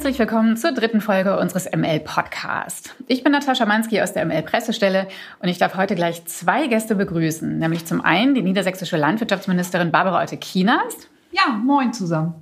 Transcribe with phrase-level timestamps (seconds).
[0.00, 2.94] Herzlich willkommen zur dritten Folge unseres ML Podcast.
[3.06, 5.06] Ich bin Natascha Mansky aus der ML Pressestelle
[5.40, 10.22] und ich darf heute gleich zwei Gäste begrüßen, nämlich zum einen die niedersächsische Landwirtschaftsministerin Barbara
[10.22, 11.10] Otte-Kienast.
[11.32, 12.32] Ja, moin zusammen.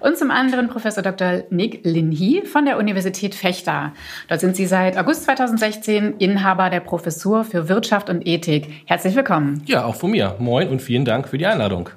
[0.00, 1.42] Und zum anderen Professor Dr.
[1.50, 3.92] Nick Linhi von der Universität Fechter.
[4.28, 8.86] Dort sind Sie seit August 2016 Inhaber der Professur für Wirtschaft und Ethik.
[8.86, 9.62] Herzlich willkommen.
[9.66, 10.36] Ja, auch von mir.
[10.38, 11.90] Moin und vielen Dank für die Einladung.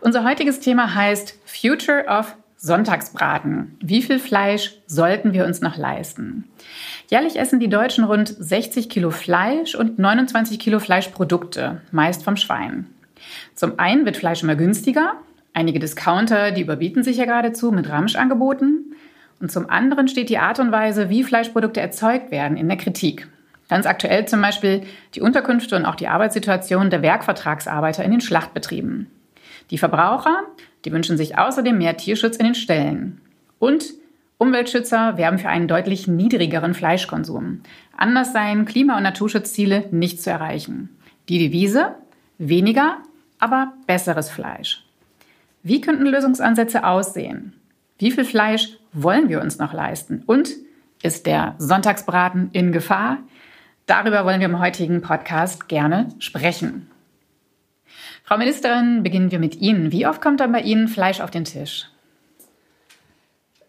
[0.00, 3.78] Unser heutiges Thema heißt Future of Sonntagsbraten.
[3.80, 6.44] Wie viel Fleisch sollten wir uns noch leisten?
[7.08, 12.86] Jährlich essen die Deutschen rund 60 Kilo Fleisch und 29 Kilo Fleischprodukte, meist vom Schwein.
[13.54, 15.14] Zum einen wird Fleisch immer günstiger.
[15.54, 18.94] Einige Discounter, die überbieten sich ja geradezu mit Ramschangeboten.
[19.40, 23.26] Und zum anderen steht die Art und Weise, wie Fleischprodukte erzeugt werden, in der Kritik.
[23.70, 24.82] Ganz aktuell zum Beispiel
[25.14, 29.06] die Unterkünfte und auch die Arbeitssituation der Werkvertragsarbeiter in den Schlachtbetrieben.
[29.70, 30.42] Die Verbraucher
[30.84, 33.20] die wünschen sich außerdem mehr Tierschutz in den Ställen.
[33.58, 33.94] Und
[34.38, 37.60] Umweltschützer werben für einen deutlich niedrigeren Fleischkonsum.
[37.96, 40.88] Anders seien Klima- und Naturschutzziele nicht zu erreichen.
[41.28, 41.94] Die Devise?
[42.38, 42.98] Weniger,
[43.38, 44.84] aber besseres Fleisch.
[45.62, 47.52] Wie könnten Lösungsansätze aussehen?
[47.98, 50.22] Wie viel Fleisch wollen wir uns noch leisten?
[50.24, 50.50] Und
[51.02, 53.18] ist der Sonntagsbraten in Gefahr?
[53.84, 56.89] Darüber wollen wir im heutigen Podcast gerne sprechen.
[58.30, 59.90] Frau Ministerin, beginnen wir mit Ihnen.
[59.90, 61.88] Wie oft kommt dann bei Ihnen Fleisch auf den Tisch?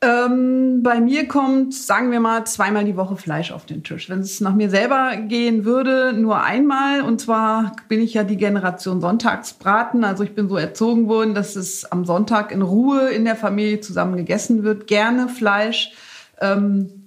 [0.02, 4.08] Ähm, bei mir kommt, sagen wir mal, zweimal die Woche Fleisch auf den Tisch.
[4.08, 7.02] Wenn es nach mir selber gehen würde, nur einmal.
[7.02, 10.04] Und zwar bin ich ja die Generation Sonntagsbraten.
[10.04, 13.80] Also ich bin so erzogen worden, dass es am Sonntag in Ruhe in der Familie
[13.80, 14.86] zusammen gegessen wird.
[14.86, 15.92] Gerne Fleisch.
[16.40, 17.01] Ähm,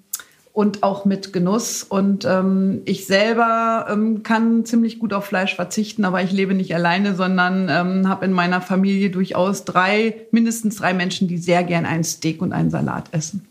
[0.54, 1.82] und auch mit Genuss.
[1.82, 6.72] Und ähm, ich selber ähm, kann ziemlich gut auf Fleisch verzichten, aber ich lebe nicht
[6.74, 11.84] alleine, sondern ähm, habe in meiner Familie durchaus drei, mindestens drei Menschen, die sehr gern
[11.84, 13.44] ein Steak und einen Salat essen.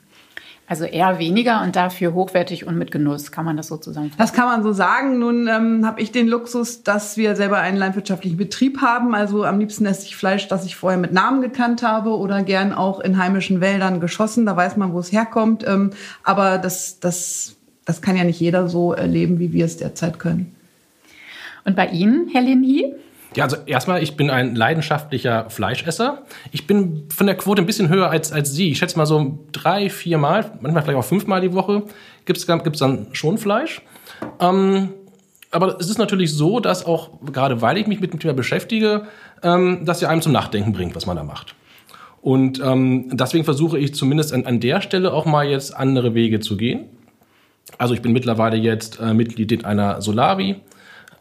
[0.65, 3.33] Also eher weniger und dafür hochwertig und mit Genuss.
[3.33, 4.17] Kann man das so zusammenfassen?
[4.17, 5.19] Das kann man so sagen.
[5.19, 9.13] Nun ähm, habe ich den Luxus, dass wir selber einen landwirtschaftlichen Betrieb haben.
[9.13, 12.71] Also am liebsten esse ich Fleisch, das ich vorher mit Namen gekannt habe oder gern
[12.71, 14.45] auch in heimischen Wäldern geschossen.
[14.45, 15.67] Da weiß man, wo es herkommt.
[15.67, 15.89] Ähm,
[16.23, 20.55] aber das, das, das kann ja nicht jeder so erleben, wie wir es derzeit können.
[21.65, 22.95] Und bei Ihnen, Herr Linhi?
[23.35, 26.23] Ja, also erstmal, ich bin ein leidenschaftlicher Fleischesser.
[26.51, 28.71] Ich bin von der Quote ein bisschen höher als, als Sie.
[28.71, 31.83] Ich schätze mal so drei, vier Mal, manchmal vielleicht auch fünfmal die Woche
[32.25, 33.81] gibt es gibt's dann schon Fleisch.
[34.39, 34.89] Ähm,
[35.51, 39.07] aber es ist natürlich so, dass auch, gerade weil ich mich mit dem Thema beschäftige,
[39.43, 41.55] ähm, dass ja einem zum Nachdenken bringt, was man da macht.
[42.21, 46.39] Und ähm, deswegen versuche ich zumindest an, an der Stelle auch mal jetzt andere Wege
[46.39, 46.85] zu gehen.
[47.77, 50.55] Also ich bin mittlerweile jetzt äh, Mitglied in einer Solavi,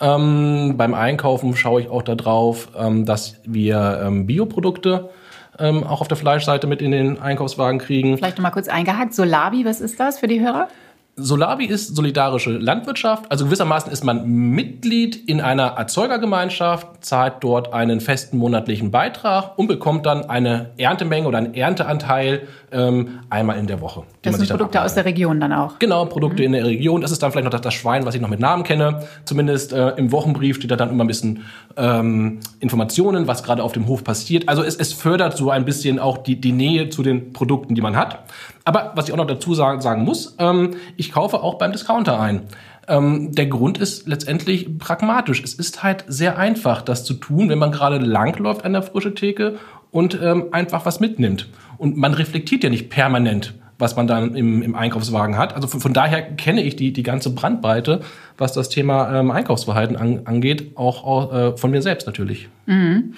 [0.02, 5.10] ähm, beim Einkaufen schaue ich auch darauf, ähm, dass wir ähm, Bioprodukte
[5.58, 8.18] ähm, auch auf der Fleischseite mit in den Einkaufswagen kriegen.
[8.18, 9.14] Vielleicht nochmal kurz eingehakt.
[9.14, 10.68] Solabi, was ist das für die Hörer?
[11.16, 13.30] Solabi ist solidarische Landwirtschaft.
[13.30, 19.66] Also gewissermaßen ist man Mitglied in einer Erzeugergemeinschaft, zahlt dort einen festen monatlichen Beitrag und
[19.66, 24.04] bekommt dann eine Erntemenge oder einen Ernteanteil ähm, einmal in der Woche.
[24.22, 25.78] Das sind Produkte aus der Region dann auch.
[25.78, 26.46] Genau, Produkte mhm.
[26.46, 27.02] in der Region.
[27.02, 29.02] Das ist dann vielleicht noch das, das, Schwein, was ich noch mit Namen kenne.
[29.26, 31.44] Zumindest äh, im Wochenbrief steht da dann immer ein bisschen
[31.76, 34.48] ähm, Informationen, was gerade auf dem Hof passiert.
[34.48, 37.82] Also es, es fördert so ein bisschen auch die, die Nähe zu den Produkten, die
[37.82, 38.20] man hat.
[38.64, 42.20] Aber was ich auch noch dazu sagen, sagen muss, ähm, ich kaufe auch beim Discounter
[42.20, 42.42] ein.
[42.88, 45.42] Ähm, der Grund ist letztendlich pragmatisch.
[45.42, 49.14] Es ist halt sehr einfach, das zu tun, wenn man gerade langläuft an der frischen
[49.14, 49.58] Theke
[49.90, 51.48] und ähm, einfach was mitnimmt.
[51.78, 55.56] Und man reflektiert ja nicht permanent, was man dann im, im Einkaufswagen hat.
[55.56, 58.00] Also von, von, daher kenne ich die, die ganze Brandbreite,
[58.38, 62.48] was das Thema ähm, Einkaufsverhalten an, angeht, auch, äh, von mir selbst natürlich.
[62.66, 63.14] Mhm.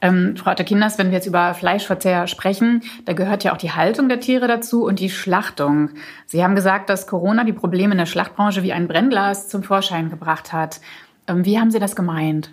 [0.00, 4.08] Ähm, Frau Attekinders, wenn wir jetzt über Fleischverzehr sprechen, da gehört ja auch die Haltung
[4.08, 5.90] der Tiere dazu und die Schlachtung.
[6.26, 10.10] Sie haben gesagt, dass Corona die Probleme in der Schlachtbranche wie ein Brennglas zum Vorschein
[10.10, 10.80] gebracht hat.
[11.26, 12.50] Ähm, wie haben Sie das gemeint?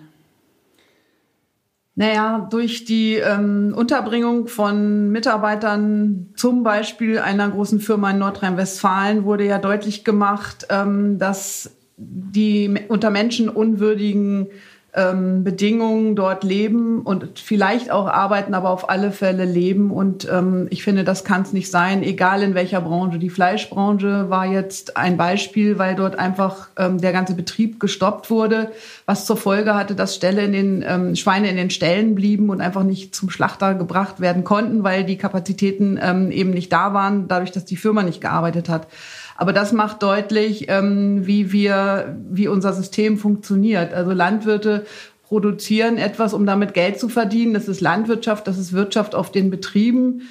[1.94, 9.46] Naja, durch die ähm, Unterbringung von Mitarbeitern, zum Beispiel einer großen Firma in Nordrhein-Westfalen, wurde
[9.46, 14.48] ja deutlich gemacht, ähm, dass die unter menschenunwürdigen
[14.94, 19.90] ähm, Bedingungen dort leben und vielleicht auch arbeiten, aber auf alle Fälle leben.
[19.90, 23.18] Und ähm, ich finde, das kann es nicht sein, egal in welcher Branche.
[23.18, 28.70] Die Fleischbranche war jetzt ein Beispiel, weil dort einfach ähm, der ganze Betrieb gestoppt wurde,
[29.06, 32.60] was zur Folge hatte, dass Ställe in den ähm, Schweine in den Ställen blieben und
[32.60, 37.28] einfach nicht zum Schlachter gebracht werden konnten, weil die Kapazitäten ähm, eben nicht da waren,
[37.28, 38.88] dadurch, dass die Firma nicht gearbeitet hat.
[39.36, 43.92] Aber das macht deutlich, ähm, wie wir, wie unser System funktioniert.
[43.92, 44.84] Also Landwirte
[45.22, 47.54] produzieren etwas, um damit Geld zu verdienen.
[47.54, 50.22] Das ist Landwirtschaft, das ist Wirtschaft auf den Betrieben.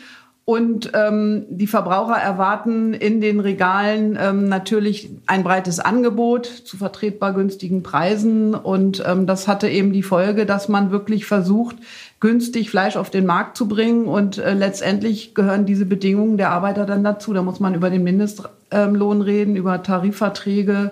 [0.43, 7.33] Und ähm, die Verbraucher erwarten in den Regalen ähm, natürlich ein breites Angebot zu vertretbar
[7.33, 8.53] günstigen Preisen.
[8.55, 11.77] Und ähm, das hatte eben die Folge, dass man wirklich versucht,
[12.21, 14.05] günstig Fleisch auf den Markt zu bringen.
[14.05, 17.33] Und äh, letztendlich gehören diese Bedingungen der Arbeiter dann dazu.
[17.33, 20.91] Da muss man über den Mindestlohn reden, über Tarifverträge.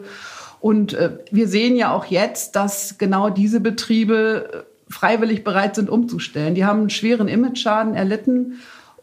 [0.60, 5.90] Und äh, wir sehen ja auch jetzt, dass genau diese Betriebe äh, freiwillig bereit sind,
[5.90, 6.56] umzustellen.
[6.56, 8.60] Die haben einen schweren Image-Schaden erlitten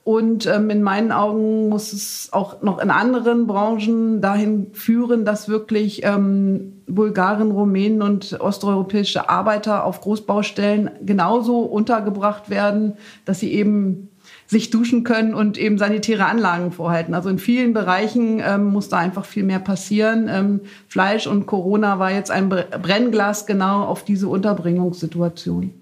[0.07, 5.49] und ähm, in meinen Augen muss es auch noch in anderen Branchen dahin führen, dass
[5.49, 12.93] wirklich ähm, Bulgaren, Rumänen und osteuropäische Arbeiter auf Großbaustellen genauso untergebracht werden,
[13.25, 14.11] dass sie eben
[14.47, 17.13] sich duschen können und eben sanitäre Anlagen vorhalten.
[17.13, 20.31] Also in vielen Bereichen ähm, muss da einfach viel mehr passieren.
[20.33, 25.73] Ähm, Fleisch und Corona war jetzt ein Brennglas genau auf diese Unterbringungssituation.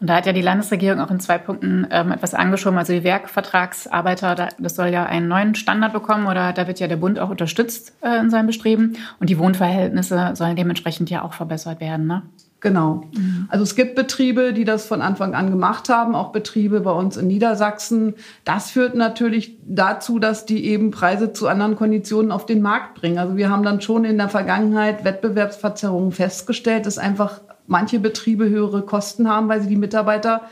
[0.00, 2.78] Und da hat ja die Landesregierung auch in zwei Punkten ähm, etwas angeschoben.
[2.78, 6.96] Also die Werkvertragsarbeiter, das soll ja einen neuen Standard bekommen oder da wird ja der
[6.96, 8.96] Bund auch unterstützt äh, in seinem Bestreben.
[9.20, 12.06] Und die Wohnverhältnisse sollen dementsprechend ja auch verbessert werden.
[12.06, 12.22] Ne?
[12.60, 13.02] Genau.
[13.14, 13.46] Mhm.
[13.50, 17.18] Also es gibt Betriebe, die das von Anfang an gemacht haben, auch Betriebe bei uns
[17.18, 18.14] in Niedersachsen.
[18.44, 23.18] Das führt natürlich dazu, dass die eben Preise zu anderen Konditionen auf den Markt bringen.
[23.18, 27.40] Also wir haben dann schon in der Vergangenheit Wettbewerbsverzerrungen festgestellt, dass einfach
[27.70, 30.42] manche Betriebe höhere Kosten haben, weil sie die Mitarbeiter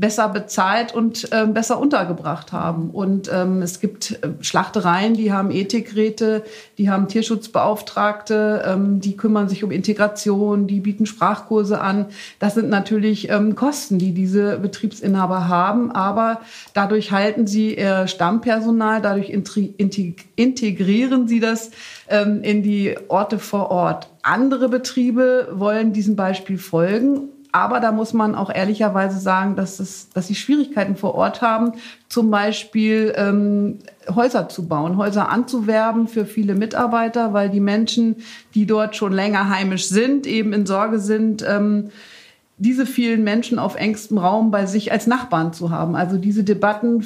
[0.00, 2.90] besser bezahlt und äh, besser untergebracht haben.
[2.90, 6.42] Und ähm, es gibt äh, Schlachtereien, die haben Ethikräte,
[6.78, 12.06] die haben Tierschutzbeauftragte, ähm, die kümmern sich um Integration, die bieten Sprachkurse an.
[12.38, 16.40] Das sind natürlich ähm, Kosten, die diese Betriebsinhaber haben, aber
[16.72, 21.72] dadurch halten sie ihr Stammpersonal, dadurch integrieren sie das
[22.08, 24.08] ähm, in die Orte vor Ort.
[24.22, 30.10] Andere Betriebe wollen diesem Beispiel folgen aber da muss man auch ehrlicherweise sagen, dass, es,
[30.10, 31.72] dass sie Schwierigkeiten vor Ort haben,
[32.08, 33.78] zum Beispiel ähm,
[34.14, 38.16] Häuser zu bauen, Häuser anzuwerben für viele Mitarbeiter, weil die Menschen,
[38.54, 41.90] die dort schon länger heimisch sind, eben in Sorge sind, ähm,
[42.60, 45.96] diese vielen Menschen auf engstem Raum bei sich als Nachbarn zu haben.
[45.96, 47.02] Also diese Debatten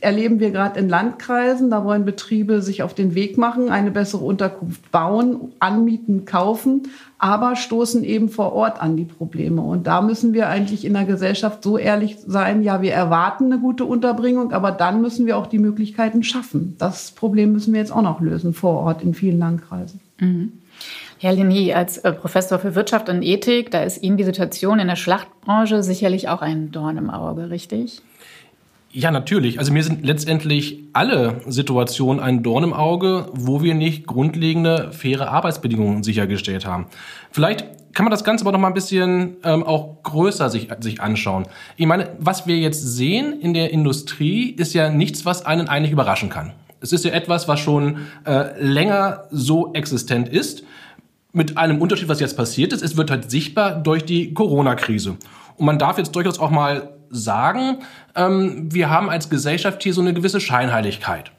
[0.00, 1.68] erleben wir gerade in Landkreisen.
[1.68, 7.54] Da wollen Betriebe sich auf den Weg machen, eine bessere Unterkunft bauen, anmieten, kaufen, aber
[7.54, 9.60] stoßen eben vor Ort an die Probleme.
[9.60, 13.60] Und da müssen wir eigentlich in der Gesellschaft so ehrlich sein, ja, wir erwarten eine
[13.60, 16.76] gute Unterbringung, aber dann müssen wir auch die Möglichkeiten schaffen.
[16.78, 20.00] Das Problem müssen wir jetzt auch noch lösen vor Ort in vielen Landkreisen.
[20.18, 20.52] Mhm.
[21.24, 24.88] Herr Leni, als äh, Professor für Wirtschaft und Ethik, da ist Ihnen die Situation in
[24.88, 28.02] der Schlachtbranche sicherlich auch ein Dorn im Auge, richtig?
[28.92, 29.58] Ja, natürlich.
[29.58, 35.30] Also mir sind letztendlich alle Situationen ein Dorn im Auge, wo wir nicht grundlegende, faire
[35.30, 36.88] Arbeitsbedingungen sichergestellt haben.
[37.30, 41.00] Vielleicht kann man das Ganze aber noch mal ein bisschen ähm, auch größer sich, sich
[41.00, 41.46] anschauen.
[41.78, 45.92] Ich meine, was wir jetzt sehen in der Industrie, ist ja nichts, was einen eigentlich
[45.92, 46.52] überraschen kann.
[46.82, 50.64] Es ist ja etwas, was schon äh, länger so existent ist
[51.34, 52.82] mit einem Unterschied, was jetzt passiert ist.
[52.82, 55.16] Es wird halt sichtbar durch die Corona-Krise.
[55.56, 57.78] Und man darf jetzt durchaus auch mal sagen,
[58.14, 61.32] ähm, wir haben als Gesellschaft hier so eine gewisse Scheinheiligkeit.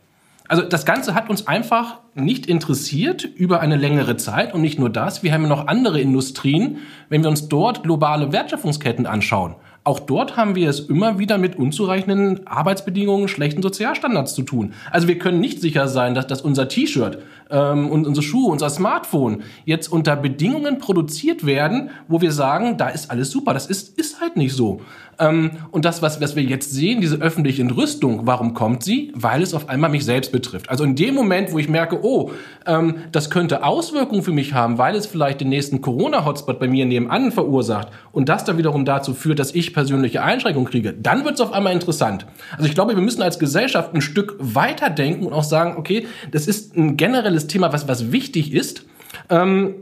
[0.48, 4.90] Also das Ganze hat uns einfach nicht interessiert über eine längere Zeit und nicht nur
[4.90, 6.78] das, wir haben ja noch andere Industrien,
[7.10, 9.56] wenn wir uns dort globale Wertschöpfungsketten anschauen.
[9.86, 14.74] Auch dort haben wir es immer wieder mit unzureichenden Arbeitsbedingungen, schlechten Sozialstandards zu tun.
[14.90, 17.20] Also wir können nicht sicher sein, dass, dass unser T-Shirt
[17.52, 22.90] ähm, und unsere Schuhe, unser Smartphone jetzt unter Bedingungen produziert werden, wo wir sagen, da
[22.90, 23.54] ist alles super.
[23.54, 24.82] Das ist, ist halt nicht so.
[25.20, 29.12] Ähm, und das, was, was wir jetzt sehen, diese öffentliche Entrüstung, warum kommt sie?
[29.16, 30.70] Weil es auf einmal mich selbst betrifft.
[30.70, 32.32] Also in dem Moment, wo ich merke, oh,
[32.66, 36.86] ähm, das könnte Auswirkungen für mich haben, weil es vielleicht den nächsten Corona-Hotspot bei mir
[36.86, 41.36] nebenan verursacht und das dann wiederum dazu führt, dass ich persönliche Einschränkungen kriege, dann wird
[41.36, 42.26] es auf einmal interessant.
[42.54, 46.08] Also ich glaube, wir müssen als Gesellschaft ein Stück weiter denken und auch sagen, okay,
[46.32, 48.86] das ist ein generelles Thema, was, was wichtig ist.
[49.30, 49.76] Ähm,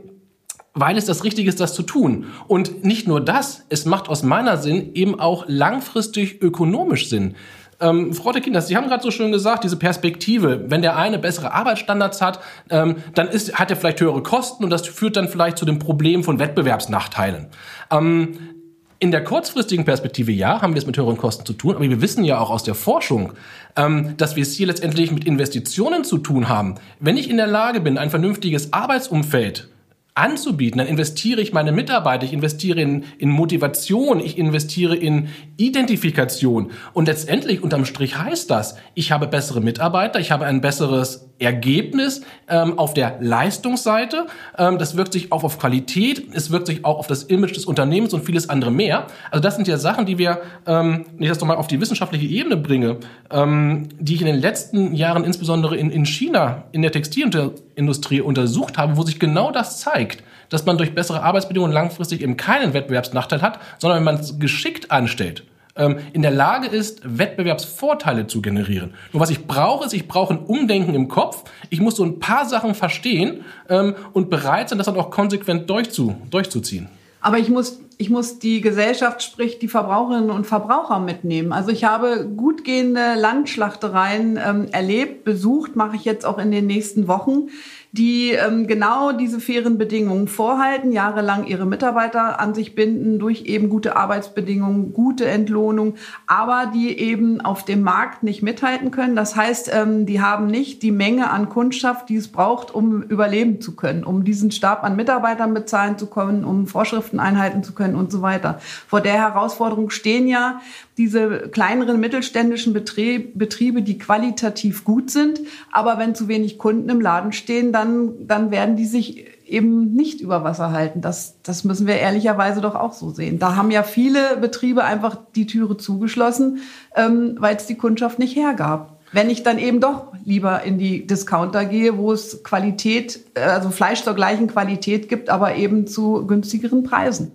[0.76, 2.26] weil es das Richtige ist, das zu tun.
[2.48, 7.36] Und nicht nur das, es macht aus meiner Sinn eben auch langfristig ökonomisch Sinn.
[7.80, 11.18] Ähm, Frau de Kinders, Sie haben gerade so schön gesagt, diese Perspektive, wenn der eine
[11.18, 15.28] bessere Arbeitsstandards hat, ähm, dann ist, hat er vielleicht höhere Kosten und das führt dann
[15.28, 17.46] vielleicht zu dem Problem von Wettbewerbsnachteilen.
[17.90, 18.53] Ähm,
[18.98, 22.00] in der kurzfristigen Perspektive, ja, haben wir es mit höheren Kosten zu tun, aber wir
[22.00, 23.32] wissen ja auch aus der Forschung,
[23.76, 26.76] ähm, dass wir es hier letztendlich mit Investitionen zu tun haben.
[27.00, 29.68] Wenn ich in der Lage bin, ein vernünftiges Arbeitsumfeld
[30.14, 36.70] anzubieten, dann investiere ich meine Mitarbeiter, ich investiere in, in Motivation, ich investiere in Identifikation.
[36.92, 42.22] Und letztendlich unterm Strich heißt das, ich habe bessere Mitarbeiter, ich habe ein besseres Ergebnis
[42.48, 44.26] ähm, auf der Leistungsseite.
[44.56, 47.64] Ähm, das wirkt sich auch auf Qualität, es wirkt sich auch auf das Image des
[47.64, 49.06] Unternehmens und vieles andere mehr.
[49.30, 52.26] Also das sind ja Sachen, die wir, ähm, wenn ich das nochmal auf die wissenschaftliche
[52.26, 52.98] Ebene bringe,
[53.30, 58.78] ähm, die ich in den letzten Jahren insbesondere in, in China in der Textilindustrie untersucht
[58.78, 63.42] habe, wo sich genau das zeigt dass man durch bessere Arbeitsbedingungen langfristig eben keinen Wettbewerbsnachteil
[63.42, 65.42] hat, sondern wenn man es geschickt anstellt,
[65.76, 68.94] ähm, in der Lage ist, Wettbewerbsvorteile zu generieren.
[69.12, 71.44] Nur was ich brauche, ist, ich brauche ein Umdenken im Kopf.
[71.70, 75.68] Ich muss so ein paar Sachen verstehen ähm, und bereit sein, das dann auch konsequent
[75.68, 76.88] durchzu, durchzuziehen.
[77.20, 81.54] Aber ich muss, ich muss die Gesellschaft, sprich die Verbraucherinnen und Verbraucher mitnehmen.
[81.54, 86.66] Also ich habe gut gehende Landschlachtereien ähm, erlebt, besucht, mache ich jetzt auch in den
[86.66, 87.48] nächsten Wochen
[87.94, 93.68] die ähm, genau diese fairen Bedingungen vorhalten, jahrelang ihre Mitarbeiter an sich binden durch eben
[93.68, 95.94] gute Arbeitsbedingungen, gute Entlohnung,
[96.26, 99.14] aber die eben auf dem Markt nicht mithalten können.
[99.14, 103.60] Das heißt, ähm, die haben nicht die Menge an Kundschaft, die es braucht, um überleben
[103.60, 107.94] zu können, um diesen Stab an Mitarbeitern bezahlen zu können, um Vorschriften einhalten zu können
[107.94, 108.58] und so weiter.
[108.88, 110.60] Vor der Herausforderung stehen ja
[110.96, 115.40] diese kleineren mittelständischen Betriebe, die qualitativ gut sind,
[115.72, 120.20] aber wenn zu wenig Kunden im Laden stehen, dann, dann werden die sich eben nicht
[120.20, 121.00] über Wasser halten.
[121.00, 123.38] Das, das müssen wir ehrlicherweise doch auch so sehen.
[123.38, 126.60] Da haben ja viele Betriebe einfach die Türe zugeschlossen,
[126.94, 128.98] ähm, weil es die Kundschaft nicht hergab.
[129.12, 133.70] Wenn ich dann eben doch lieber in die Discounter gehe, wo es Qualität, äh, also
[133.70, 137.32] Fleisch zur gleichen Qualität gibt, aber eben zu günstigeren Preisen.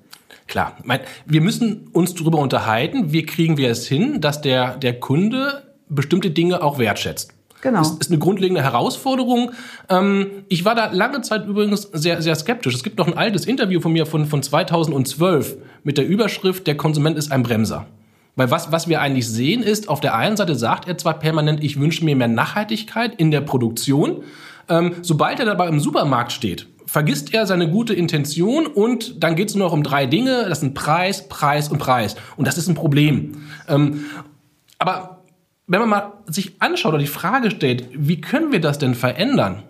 [0.50, 5.00] Klar, mein, wir müssen uns darüber unterhalten, wie kriegen wir es hin, dass der, der
[5.00, 7.36] Kunde bestimmte Dinge auch wertschätzt.
[7.62, 7.80] Genau.
[7.80, 9.52] Das ist eine grundlegende Herausforderung.
[9.90, 12.74] Ähm, ich war da lange Zeit übrigens sehr, sehr skeptisch.
[12.74, 16.78] Es gibt noch ein altes Interview von mir von, von 2012 mit der Überschrift Der
[16.78, 17.86] Konsument ist ein Bremser.
[18.36, 21.64] Weil was, was wir eigentlich sehen ist, auf der einen Seite sagt er zwar permanent,
[21.64, 24.24] ich wünsche mir mehr Nachhaltigkeit in der Produktion.
[24.68, 29.50] Ähm, sobald er dabei im Supermarkt steht, vergisst er seine gute Intention und dann geht
[29.50, 30.50] es nur noch um drei Dinge.
[30.50, 32.16] Das sind Preis, Preis und Preis.
[32.36, 33.44] Und das ist ein Problem.
[33.68, 34.06] Ähm,
[34.80, 35.20] aber
[35.68, 39.62] wenn man mal sich anschaut oder die Frage stellt, wie können wir das denn verändern?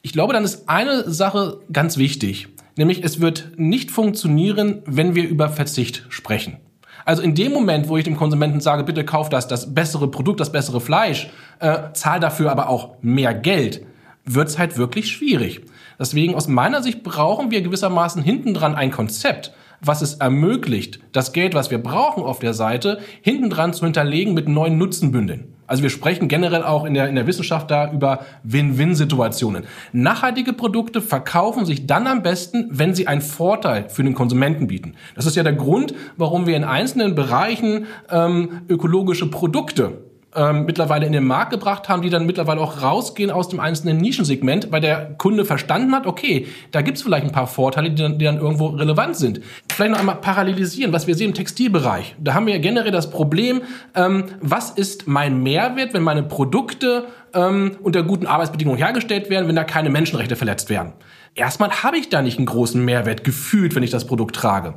[0.00, 2.48] Ich glaube, dann ist eine Sache ganz wichtig.
[2.76, 6.56] Nämlich, es wird nicht funktionieren, wenn wir über Verzicht sprechen.
[7.04, 10.40] Also in dem Moment, wo ich dem Konsumenten sage, bitte kauf das, das bessere Produkt,
[10.40, 11.28] das bessere Fleisch,
[11.60, 13.84] äh, zahl dafür aber auch mehr Geld,
[14.24, 15.60] wird's halt wirklich schwierig.
[15.98, 21.54] Deswegen aus meiner Sicht brauchen wir gewissermaßen hintendran ein Konzept, was es ermöglicht, das Geld,
[21.54, 25.54] was wir brauchen auf der Seite, hintendran zu hinterlegen mit neuen Nutzenbündeln.
[25.66, 29.64] Also wir sprechen generell auch in der, in der Wissenschaft da über Win-Win-Situationen.
[29.92, 34.94] Nachhaltige Produkte verkaufen sich dann am besten, wenn sie einen Vorteil für den Konsumenten bieten.
[35.14, 40.02] Das ist ja der Grund, warum wir in einzelnen Bereichen ähm, ökologische Produkte
[40.34, 43.98] ähm, mittlerweile in den Markt gebracht haben, die dann mittlerweile auch rausgehen aus dem einzelnen
[43.98, 48.18] Nischensegment, weil der Kunde verstanden hat, okay, da gibt's vielleicht ein paar Vorteile, die dann,
[48.18, 49.40] die dann irgendwo relevant sind.
[49.72, 52.16] Vielleicht noch einmal parallelisieren, was wir sehen im Textilbereich.
[52.18, 53.62] Da haben wir ja generell das Problem,
[53.94, 59.56] ähm, was ist mein Mehrwert, wenn meine Produkte ähm, unter guten Arbeitsbedingungen hergestellt werden, wenn
[59.56, 60.92] da keine Menschenrechte verletzt werden.
[61.34, 64.74] Erstmal habe ich da nicht einen großen Mehrwert gefühlt, wenn ich das Produkt trage.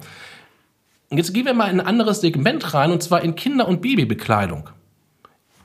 [1.09, 4.69] Jetzt gehen wir mal in ein anderes Segment rein, und zwar in Kinder- und Babybekleidung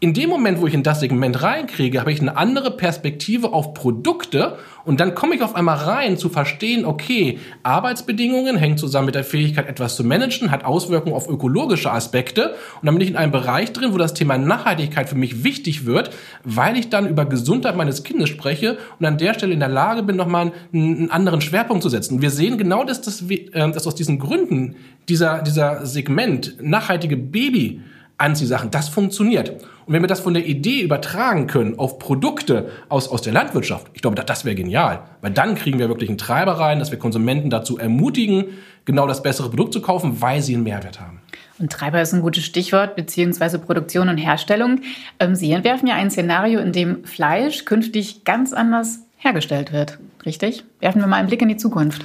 [0.02, 3.72] in dem Moment, wo ich in das Segment reinkriege, habe ich eine andere Perspektive auf
[3.72, 9.14] Produkte und dann komme ich auf einmal rein zu verstehen, okay, Arbeitsbedingungen hängen zusammen mit
[9.14, 13.16] der Fähigkeit, etwas zu managen, hat Auswirkungen auf ökologische Aspekte und dann bin ich in
[13.16, 16.10] einem Bereich drin, wo das Thema Nachhaltigkeit für mich wichtig wird,
[16.42, 20.02] weil ich dann über Gesundheit meines Kindes spreche und an der Stelle in der Lage
[20.02, 22.20] bin, nochmal einen, anderen Schwerpunkt zu setzen.
[22.20, 24.74] Wir sehen genau, dass, das, äh, dass aus diesen Gründen
[25.08, 27.82] dieser, dieser Segment nachhaltige Baby
[28.22, 28.70] Anziehsachen.
[28.70, 29.50] Das funktioniert.
[29.84, 33.88] Und wenn wir das von der Idee übertragen können auf Produkte aus, aus der Landwirtschaft,
[33.94, 35.02] ich glaube, das, das wäre genial.
[35.20, 38.46] Weil dann kriegen wir wirklich einen Treiber rein, dass wir Konsumenten dazu ermutigen,
[38.84, 41.20] genau das bessere Produkt zu kaufen, weil sie einen Mehrwert haben.
[41.58, 44.80] Und Treiber ist ein gutes Stichwort, beziehungsweise Produktion und Herstellung.
[45.20, 49.98] Ähm, sie entwerfen ja ein Szenario, in dem Fleisch künftig ganz anders hergestellt wird.
[50.24, 50.64] Richtig?
[50.80, 52.02] Werfen wir mal einen Blick in die Zukunft.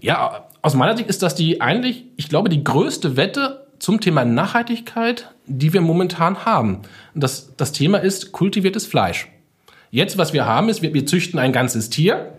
[0.00, 4.24] Ja, aus meiner Sicht ist das die eigentlich, ich glaube, die größte Wette zum Thema
[4.24, 6.82] Nachhaltigkeit, die wir momentan haben.
[7.14, 9.28] Das, das Thema ist kultiviertes Fleisch.
[9.90, 12.32] Jetzt, was wir haben, ist, wir, wir züchten ein ganzes Tier,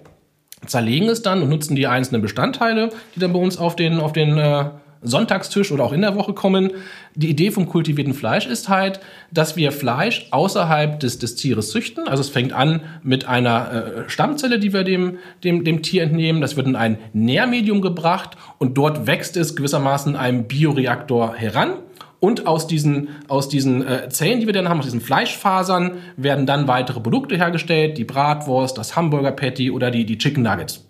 [0.65, 4.13] zerlegen es dann und nutzen die einzelnen Bestandteile, die dann bei uns auf den, auf
[4.13, 4.65] den äh,
[5.01, 6.71] Sonntagstisch oder auch in der Woche kommen.
[7.15, 8.99] Die Idee vom kultivierten Fleisch ist halt,
[9.31, 12.07] dass wir Fleisch außerhalb des, des Tieres züchten.
[12.07, 16.41] Also es fängt an mit einer äh, Stammzelle, die wir dem, dem, dem Tier entnehmen.
[16.41, 21.75] Das wird in ein Nährmedium gebracht und dort wächst es gewissermaßen einem Bioreaktor heran.
[22.19, 26.45] Und aus diesen, aus diesen äh, Zellen, die wir dann haben, aus diesen Fleischfasern, werden
[26.45, 30.83] dann weitere Produkte hergestellt, die Bratwurst, das Hamburger Patty oder die, die Chicken Nuggets.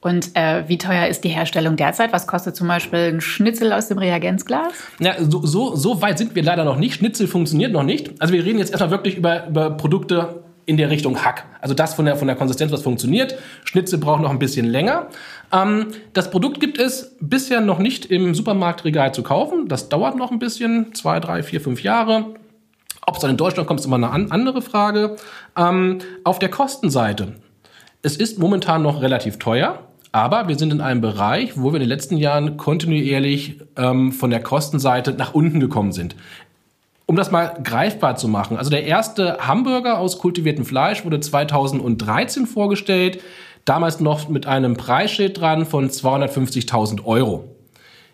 [0.00, 2.12] Und äh, wie teuer ist die Herstellung derzeit?
[2.12, 4.72] Was kostet zum Beispiel ein Schnitzel aus dem Reagenzglas?
[5.00, 6.94] Ja, so, so, so weit sind wir leider noch nicht.
[6.94, 8.12] Schnitzel funktioniert noch nicht.
[8.20, 11.44] Also wir reden jetzt erstmal wirklich über, über Produkte in der Richtung Hack.
[11.60, 13.36] Also das von der, von der Konsistenz, was funktioniert.
[13.64, 15.08] Schnitzel braucht noch ein bisschen länger.
[15.52, 19.68] Ähm, das Produkt gibt es bisher noch nicht im Supermarktregal zu kaufen.
[19.68, 22.34] Das dauert noch ein bisschen, zwei, drei, vier, fünf Jahre.
[23.06, 25.16] Ob es dann in Deutschland kommt, ist immer eine an andere Frage.
[25.56, 27.34] Ähm, auf der Kostenseite.
[28.02, 29.82] Es ist momentan noch relativ teuer.
[30.12, 34.30] Aber wir sind in einem Bereich, wo wir in den letzten Jahren kontinuierlich ähm, von
[34.30, 36.16] der Kostenseite nach unten gekommen sind.
[37.04, 42.46] Um das mal greifbar zu machen, also der erste Hamburger aus kultiviertem Fleisch wurde 2013
[42.46, 43.20] vorgestellt,
[43.66, 47.44] damals noch mit einem Preisschild dran von 250.000 Euro.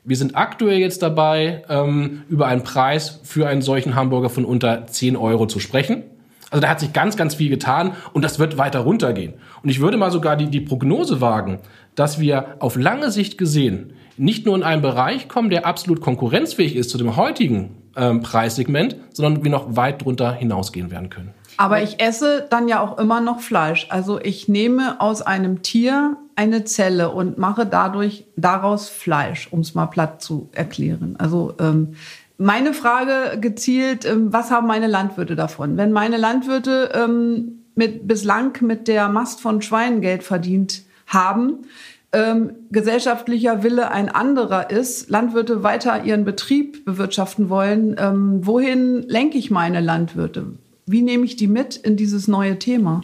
[0.04, 4.88] Wir sind aktuell jetzt dabei, ähm, über einen Preis für einen solchen Hamburger von unter
[4.88, 6.02] 10 Euro zu sprechen.
[6.50, 9.34] Also da hat sich ganz, ganz viel getan und das wird weiter runtergehen.
[9.62, 11.60] Und ich würde mal sogar die, die Prognose wagen,
[11.94, 16.76] dass wir auf lange Sicht gesehen nicht nur in einen Bereich kommen, der absolut konkurrenzfähig
[16.76, 21.32] ist zu dem heutigen ähm, Preissegment, sondern wir noch weit drunter hinausgehen werden können.
[21.56, 23.86] Aber ich esse dann ja auch immer noch Fleisch.
[23.90, 29.74] Also ich nehme aus einem Tier eine Zelle und mache dadurch daraus Fleisch, um es
[29.74, 31.16] mal platt zu erklären.
[31.18, 31.94] Also ähm,
[32.38, 35.76] meine Frage gezielt, ähm, was haben meine Landwirte davon?
[35.76, 41.66] Wenn meine Landwirte ähm, mit, bislang mit der Mast von Schweinen Geld verdient haben,
[42.12, 49.38] ähm, gesellschaftlicher Wille ein anderer ist, Landwirte weiter ihren Betrieb bewirtschaften wollen, ähm, wohin lenke
[49.38, 50.46] ich meine Landwirte?
[50.92, 53.02] Wie nehme ich die mit in dieses neue Thema?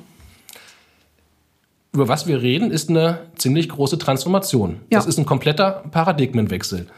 [1.94, 4.80] Über was wir reden, ist eine ziemlich große Transformation.
[4.90, 4.98] Ja.
[4.98, 6.88] Das ist ein kompletter Paradigmenwechsel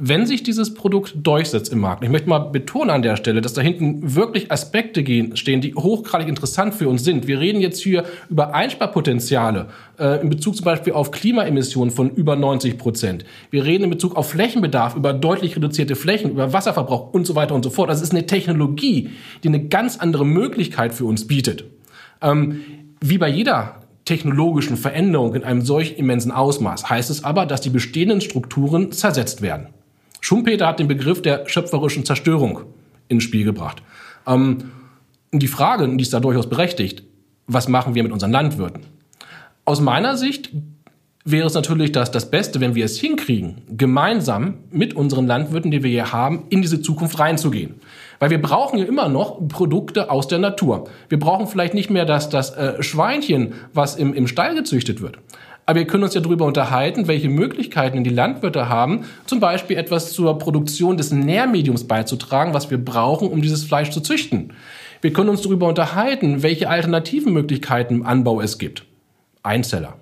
[0.00, 3.52] wenn sich dieses Produkt durchsetzt im Markt, ich möchte mal betonen an der Stelle, dass
[3.52, 7.26] da hinten wirklich Aspekte gehen, stehen, die hochgradig interessant für uns sind.
[7.26, 12.36] Wir reden jetzt hier über Einsparpotenziale äh, in Bezug zum Beispiel auf Klimaemissionen von über
[12.36, 13.24] 90 Prozent.
[13.50, 17.54] Wir reden in Bezug auf Flächenbedarf über deutlich reduzierte Flächen, über Wasserverbrauch und so weiter
[17.54, 17.90] und so fort.
[17.90, 19.10] Das ist eine Technologie,
[19.42, 21.64] die eine ganz andere Möglichkeit für uns bietet.
[22.22, 22.60] Ähm,
[23.00, 27.70] wie bei jeder technologischen Veränderung in einem solch immensen Ausmaß heißt es aber, dass die
[27.70, 29.68] bestehenden Strukturen zersetzt werden.
[30.20, 32.60] Schumpeter hat den Begriff der schöpferischen Zerstörung
[33.08, 33.82] ins Spiel gebracht.
[34.26, 34.70] Ähm,
[35.32, 37.02] die Frage, die ist da durchaus berechtigt,
[37.46, 38.82] was machen wir mit unseren Landwirten?
[39.64, 40.50] Aus meiner Sicht
[41.24, 45.82] wäre es natürlich das, das Beste, wenn wir es hinkriegen, gemeinsam mit unseren Landwirten, die
[45.82, 47.74] wir hier haben, in diese Zukunft reinzugehen.
[48.18, 50.88] Weil wir brauchen ja immer noch Produkte aus der Natur.
[51.08, 55.18] Wir brauchen vielleicht nicht mehr das, das äh, Schweinchen, was im, im Stall gezüchtet wird.
[55.68, 60.14] Aber wir können uns ja darüber unterhalten, welche Möglichkeiten die Landwirte haben, zum Beispiel etwas
[60.14, 64.54] zur Produktion des Nährmediums beizutragen, was wir brauchen, um dieses Fleisch zu züchten.
[65.02, 68.86] Wir können uns darüber unterhalten, welche alternativen Möglichkeiten im Anbau es gibt.
[69.42, 69.98] Einzeller,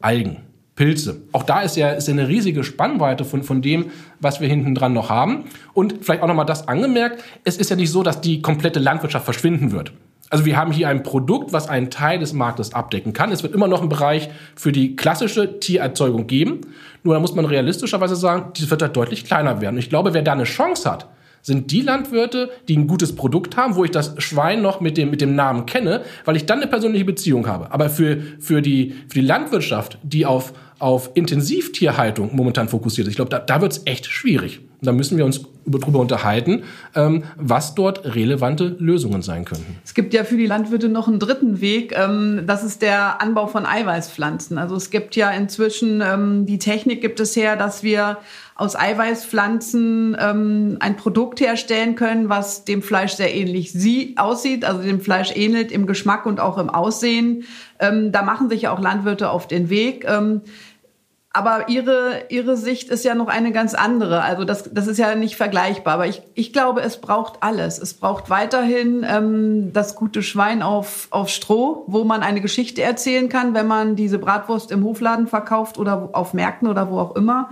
[0.00, 0.38] Algen,
[0.74, 1.20] Pilze.
[1.30, 4.74] Auch da ist ja, ist ja eine riesige Spannweite von, von dem, was wir hinten
[4.74, 5.44] dran noch haben.
[5.74, 9.26] Und vielleicht auch nochmal das angemerkt, es ist ja nicht so, dass die komplette Landwirtschaft
[9.26, 9.92] verschwinden wird.
[10.30, 13.30] Also wir haben hier ein Produkt, was einen Teil des Marktes abdecken kann.
[13.30, 16.62] Es wird immer noch einen Bereich für die klassische Tiererzeugung geben.
[17.02, 19.78] Nur da muss man realistischerweise sagen, die wird halt deutlich kleiner werden.
[19.78, 21.08] Ich glaube, wer da eine Chance hat,
[21.44, 25.10] sind die Landwirte, die ein gutes Produkt haben, wo ich das Schwein noch mit dem,
[25.10, 27.70] mit dem Namen kenne, weil ich dann eine persönliche Beziehung habe.
[27.70, 33.16] Aber für, für, die, für die Landwirtschaft, die auf, auf Intensivtierhaltung momentan fokussiert ist, ich
[33.16, 34.60] glaube, da, da wird es echt schwierig.
[34.84, 39.78] Da müssen wir uns darüber unterhalten, ähm, was dort relevante Lösungen sein könnten.
[39.84, 41.94] Es gibt ja für die Landwirte noch einen dritten Weg.
[41.96, 44.58] Ähm, das ist der Anbau von Eiweißpflanzen.
[44.58, 48.18] Also es gibt ja inzwischen ähm, die Technik gibt es her, dass wir
[48.56, 55.00] aus Eiweißpflanzen ein Produkt herstellen können, was dem Fleisch sehr ähnlich sie aussieht, also dem
[55.00, 57.42] Fleisch ähnelt im Geschmack und auch im Aussehen.
[57.80, 60.06] da machen sich ja auch Landwirte auf den Weg.
[61.36, 64.22] Aber ihre, ihre Sicht ist ja noch eine ganz andere.
[64.22, 65.94] Also das, das ist ja nicht vergleichbar.
[65.94, 67.78] Aber ich, ich glaube, es braucht alles.
[67.80, 73.28] Es braucht weiterhin ähm, das gute Schwein auf, auf Stroh, wo man eine Geschichte erzählen
[73.28, 77.50] kann, wenn man diese Bratwurst im Hofladen verkauft oder auf Märkten oder wo auch immer.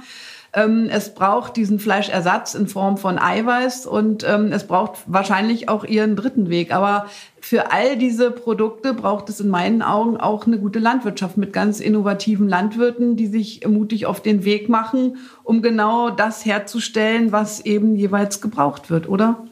[0.54, 5.82] Ähm, es braucht diesen Fleischersatz in Form von Eiweiß und ähm, es braucht wahrscheinlich auch
[5.84, 6.74] ihren dritten Weg.
[6.74, 7.06] Aber
[7.40, 11.80] für all diese Produkte braucht es in meinen Augen auch eine gute Landwirtschaft mit ganz
[11.80, 17.96] innovativen Landwirten, die sich mutig auf den Weg machen, um genau das herzustellen, was eben
[17.96, 19.46] jeweils gebraucht wird, oder?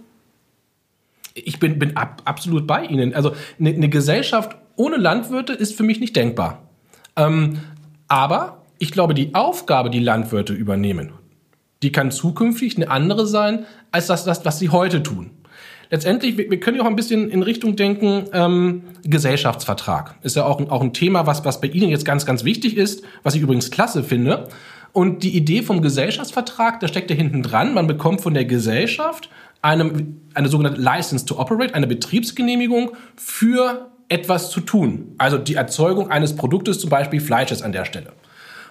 [1.33, 3.15] Ich bin, bin ab, absolut bei Ihnen.
[3.15, 6.63] Also eine, eine Gesellschaft ohne Landwirte ist für mich nicht denkbar.
[7.17, 7.61] Ähm,
[8.09, 11.13] aber ich glaube, die Aufgabe, die Landwirte übernehmen,
[11.83, 15.31] Die kann zukünftig eine andere sein, als das, das was sie heute tun.
[15.91, 20.17] Letztendlich, wir, wir können ja auch ein bisschen in Richtung denken, ähm, Gesellschaftsvertrag.
[20.23, 23.03] Ist ja auch, auch ein Thema, was, was bei Ihnen jetzt ganz, ganz wichtig ist,
[23.23, 24.49] was ich übrigens klasse finde.
[24.93, 29.31] Und die Idee vom Gesellschaftsvertrag, da steckt ja hinten dran, man bekommt von der Gesellschaft
[29.63, 35.15] eine, eine sogenannte License to Operate, eine Betriebsgenehmigung für etwas zu tun.
[35.19, 38.13] Also die Erzeugung eines Produktes, zum Beispiel Fleisches an der Stelle.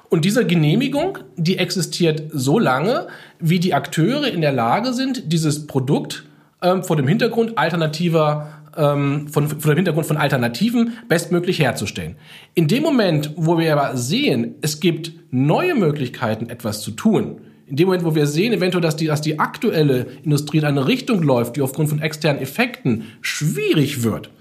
[0.09, 3.07] Und diese Genehmigung, die existiert so lange,
[3.39, 6.25] wie die Akteure in der Lage sind, dieses Produkt
[6.61, 12.15] ähm, vor dem Hintergrund alternativer ähm, von, von dem Hintergrund von Alternativen bestmöglich herzustellen.
[12.55, 17.75] In dem Moment, wo wir aber sehen, es gibt neue Möglichkeiten, etwas zu tun, in
[17.75, 21.21] dem Moment, wo wir sehen, eventuell, dass die, dass die aktuelle Industrie in eine Richtung
[21.21, 24.31] läuft, die aufgrund von externen Effekten schwierig wird,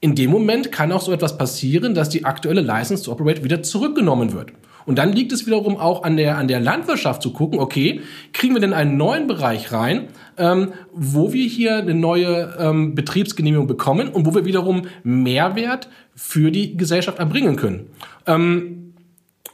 [0.00, 3.62] in dem Moment kann auch so etwas passieren, dass die aktuelle License to Operate wieder
[3.62, 4.52] zurückgenommen wird.
[4.86, 8.00] Und dann liegt es wiederum auch an der, an der Landwirtschaft zu gucken, okay,
[8.32, 13.66] kriegen wir denn einen neuen Bereich rein, ähm, wo wir hier eine neue ähm, Betriebsgenehmigung
[13.66, 17.90] bekommen und wo wir wiederum Mehrwert für die Gesellschaft erbringen können.
[18.26, 18.94] Ähm,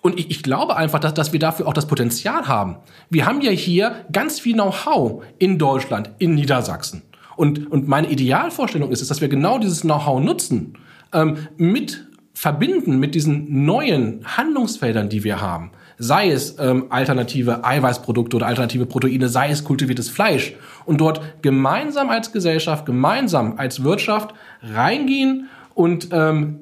[0.00, 2.76] und ich, ich glaube einfach, dass, dass wir dafür auch das Potenzial haben.
[3.10, 7.02] Wir haben ja hier ganz viel Know-how in Deutschland, in Niedersachsen.
[7.36, 10.74] Und, und meine Idealvorstellung ist es, dass wir genau dieses Know-how nutzen,
[11.12, 12.07] ähm, mit
[12.38, 15.72] verbinden mit diesen neuen Handlungsfeldern, die wir haben.
[15.98, 20.54] Sei es ähm, alternative Eiweißprodukte oder alternative Proteine, sei es kultiviertes Fleisch.
[20.86, 26.60] Und dort gemeinsam als Gesellschaft, gemeinsam als Wirtschaft reingehen und ähm,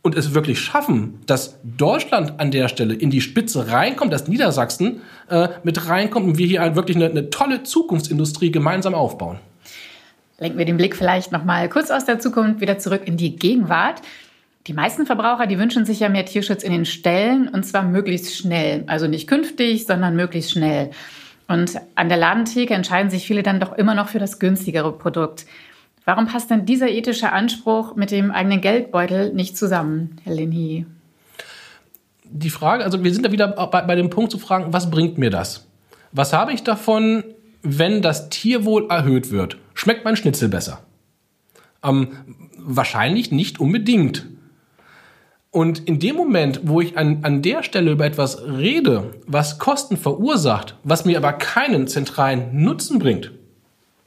[0.00, 5.02] und es wirklich schaffen, dass Deutschland an der Stelle in die Spitze reinkommt, dass Niedersachsen
[5.28, 9.38] äh, mit reinkommt und wir hier wirklich eine, eine tolle Zukunftsindustrie gemeinsam aufbauen
[10.38, 13.36] lenken wir den Blick vielleicht noch mal kurz aus der Zukunft wieder zurück in die
[13.36, 14.00] Gegenwart.
[14.68, 18.36] Die meisten Verbraucher, die wünschen sich ja mehr Tierschutz in den Ställen und zwar möglichst
[18.36, 18.84] schnell.
[18.86, 20.90] Also nicht künftig, sondern möglichst schnell.
[21.46, 25.46] Und an der Ladentheke entscheiden sich viele dann doch immer noch für das günstigere Produkt.
[26.04, 30.84] Warum passt denn dieser ethische Anspruch mit dem eigenen Geldbeutel nicht zusammen, Herr Linhi?
[32.24, 35.16] Die Frage, also wir sind da wieder bei, bei dem Punkt zu fragen, was bringt
[35.16, 35.66] mir das?
[36.12, 37.24] Was habe ich davon,
[37.62, 39.56] wenn das Tierwohl erhöht wird?
[39.72, 40.82] Schmeckt mein Schnitzel besser?
[41.82, 42.08] Ähm,
[42.58, 44.26] wahrscheinlich nicht unbedingt.
[45.50, 49.96] Und in dem Moment, wo ich an, an der Stelle über etwas rede, was Kosten
[49.96, 53.32] verursacht, was mir aber keinen zentralen Nutzen bringt,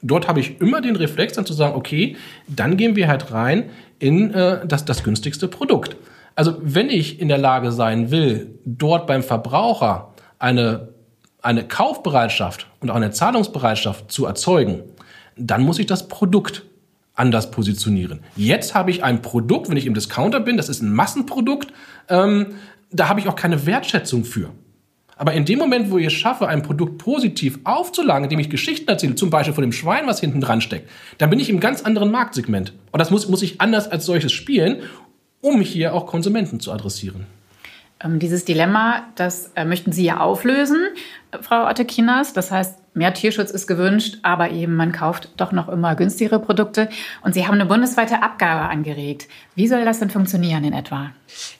[0.02, 3.70] dort habe ich immer den Reflex dann zu sagen, okay, dann gehen wir halt rein
[3.98, 5.96] in äh, das, das günstigste Produkt.
[6.34, 10.88] Also wenn ich in der Lage sein will, dort beim Verbraucher eine,
[11.42, 14.82] eine Kaufbereitschaft und auch eine Zahlungsbereitschaft zu erzeugen,
[15.36, 16.64] dann muss ich das Produkt
[17.14, 18.20] anders positionieren.
[18.36, 21.72] Jetzt habe ich ein Produkt, wenn ich im Discounter bin, das ist ein Massenprodukt,
[22.08, 22.54] ähm,
[22.90, 24.50] da habe ich auch keine Wertschätzung für.
[25.16, 28.88] Aber in dem Moment, wo ich es schaffe, ein Produkt positiv aufzulagen, indem ich Geschichten
[28.88, 31.82] erzähle, zum Beispiel von dem Schwein, was hinten dran steckt, dann bin ich im ganz
[31.82, 32.72] anderen Marktsegment.
[32.90, 34.82] Und das muss, muss ich anders als solches spielen,
[35.40, 37.26] um hier auch Konsumenten zu adressieren.
[38.04, 40.78] Ähm, dieses Dilemma, das äh, möchten Sie ja auflösen,
[41.40, 42.32] Frau Ottekinas.
[42.32, 46.88] Das heißt, mehr Tierschutz ist gewünscht, aber eben man kauft doch noch immer günstigere Produkte.
[47.22, 49.28] Und Sie haben eine bundesweite Abgabe angeregt.
[49.54, 51.10] Wie soll das denn funktionieren in etwa?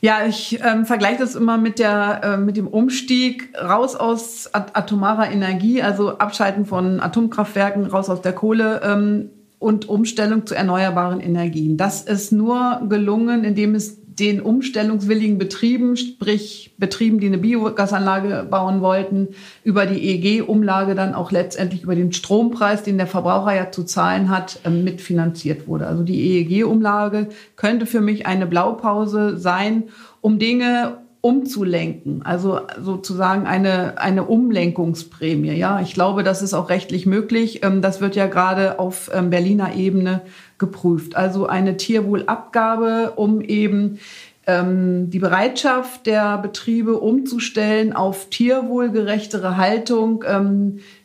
[0.00, 5.30] Ja, ich ähm, vergleiche das immer mit, der, äh, mit dem Umstieg raus aus atomarer
[5.30, 8.80] Energie, also Abschalten von Atomkraftwerken, raus aus der Kohle.
[8.84, 9.30] Ähm,
[9.62, 11.76] und Umstellung zu erneuerbaren Energien.
[11.76, 18.80] Das ist nur gelungen, indem es den umstellungswilligen Betrieben, sprich Betrieben, die eine Biogasanlage bauen
[18.80, 19.28] wollten,
[19.64, 24.28] über die EEG-Umlage dann auch letztendlich über den Strompreis, den der Verbraucher ja zu zahlen
[24.28, 25.88] hat, ähm, mitfinanziert wurde.
[25.88, 29.84] Also die EEG-Umlage könnte für mich eine Blaupause sein,
[30.20, 35.52] um Dinge umzulenken, also sozusagen eine, eine Umlenkungsprämie.
[35.52, 37.64] Ja, ich glaube, das ist auch rechtlich möglich.
[37.64, 40.22] Ähm, das wird ja gerade auf ähm, Berliner Ebene
[40.58, 41.14] geprüft.
[41.16, 44.00] Also eine Tierwohlabgabe, um eben
[44.48, 50.24] ähm, die Bereitschaft der Betriebe umzustellen auf tierwohlgerechtere Haltung,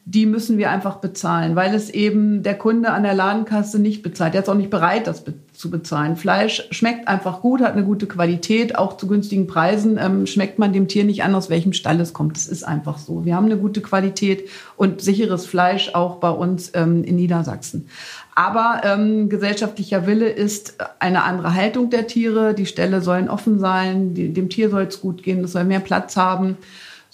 [0.05, 4.33] die müssen wir einfach bezahlen, weil es eben der Kunde an der Ladenkasse nicht bezahlt.
[4.33, 5.23] Der ist auch nicht bereit, das
[5.57, 6.15] zu bezahlen.
[6.15, 10.71] Fleisch schmeckt einfach gut, hat eine gute Qualität, auch zu günstigen Preisen ähm, schmeckt man
[10.71, 12.37] dem Tier nicht an, aus welchem Stall es kommt.
[12.37, 13.25] Das ist einfach so.
[13.25, 17.89] Wir haben eine gute Qualität und sicheres Fleisch auch bei uns ähm, in Niedersachsen.
[18.35, 22.53] Aber ähm, gesellschaftlicher Wille ist eine andere Haltung der Tiere.
[22.53, 25.79] Die Ställe sollen offen sein, die, dem Tier soll es gut gehen, es soll mehr
[25.79, 26.57] Platz haben.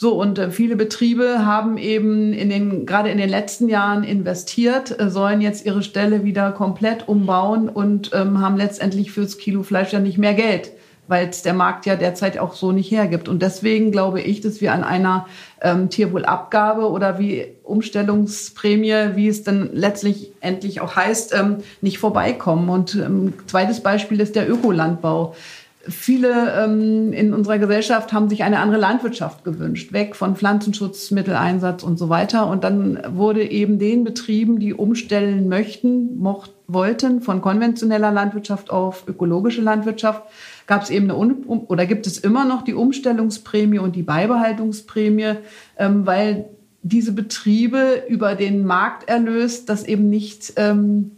[0.03, 4.99] So, und äh, viele Betriebe haben eben in den, gerade in den letzten Jahren investiert,
[4.99, 9.93] äh, sollen jetzt ihre Ställe wieder komplett umbauen und ähm, haben letztendlich fürs Kilo Fleisch
[9.93, 10.73] ja nicht mehr Geld
[11.07, 13.27] weil es der Markt ja derzeit auch so nicht hergibt.
[13.27, 15.27] Und deswegen glaube ich, dass wir an einer
[15.61, 22.69] ähm, Tierwohlabgabe oder wie Umstellungsprämie, wie es dann letztlich endlich auch heißt, ähm, nicht vorbeikommen.
[22.69, 25.35] Und ähm, zweites Beispiel ist der Ökolandbau.
[25.85, 31.99] Viele ähm, in unserer Gesellschaft haben sich eine andere Landwirtschaft gewünscht, weg von Pflanzenschutzmitteleinsatz und
[31.99, 32.47] so weiter.
[32.47, 39.05] Und dann wurde eben den Betrieben, die umstellen möchten, mocht, wollten, von konventioneller Landwirtschaft auf
[39.09, 40.23] ökologische Landwirtschaft,
[40.67, 45.33] gab es eben eine um oder gibt es immer noch die Umstellungsprämie und die Beibehaltungsprämie,
[45.77, 46.45] ähm, weil
[46.81, 51.11] diese Betriebe über den Markterlös das eben nicht ähm,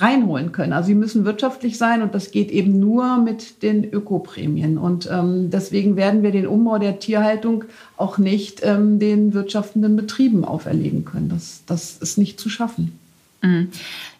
[0.00, 0.72] reinholen können.
[0.72, 4.78] Also sie müssen wirtschaftlich sein und das geht eben nur mit den Ökoprämien.
[4.78, 7.64] Und ähm, deswegen werden wir den Umbau der Tierhaltung
[7.96, 11.28] auch nicht ähm, den wirtschaftenden Betrieben auferlegen können.
[11.28, 12.98] Das, das ist nicht zu schaffen.
[13.42, 13.68] Mhm.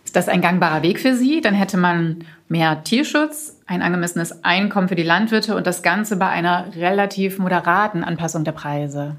[0.04, 1.40] Ist das ein gangbarer Weg für Sie?
[1.40, 6.28] Dann hätte man mehr Tierschutz, ein angemessenes Einkommen für die Landwirte und das Ganze bei
[6.28, 9.16] einer relativ moderaten Anpassung der Preise.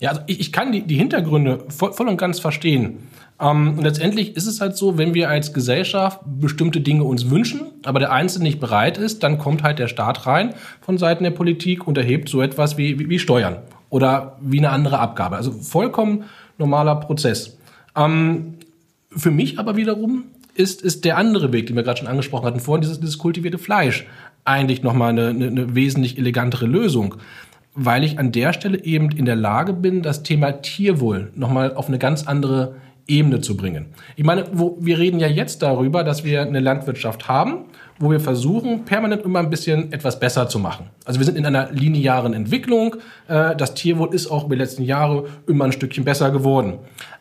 [0.00, 2.98] Ja, also ich, ich kann die, die Hintergründe voll, voll und ganz verstehen.
[3.40, 7.62] Ähm, und letztendlich ist es halt so, wenn wir als Gesellschaft bestimmte Dinge uns wünschen,
[7.84, 11.30] aber der Einzelne nicht bereit ist, dann kommt halt der Staat rein von Seiten der
[11.30, 13.58] Politik und erhebt so etwas wie, wie, wie Steuern
[13.90, 15.36] oder wie eine andere Abgabe.
[15.36, 16.24] Also vollkommen
[16.58, 17.58] normaler Prozess.
[17.94, 18.54] Ähm,
[19.10, 22.60] für mich aber wiederum ist, ist der andere Weg, den wir gerade schon angesprochen hatten,
[22.60, 24.06] vorhin dieses, dieses kultivierte Fleisch,
[24.44, 27.16] eigentlich nochmal eine, eine, eine wesentlich elegantere Lösung
[27.76, 31.88] weil ich an der Stelle eben in der Lage bin, das Thema Tierwohl nochmal auf
[31.88, 32.74] eine ganz andere
[33.06, 33.86] Ebene zu bringen.
[34.16, 37.66] Ich meine, wo, wir reden ja jetzt darüber, dass wir eine Landwirtschaft haben,
[37.98, 40.86] wo wir versuchen, permanent immer ein bisschen etwas besser zu machen.
[41.04, 42.96] Also wir sind in einer linearen Entwicklung.
[43.28, 46.74] Äh, das Tierwohl ist auch über die letzten Jahre immer ein Stückchen besser geworden.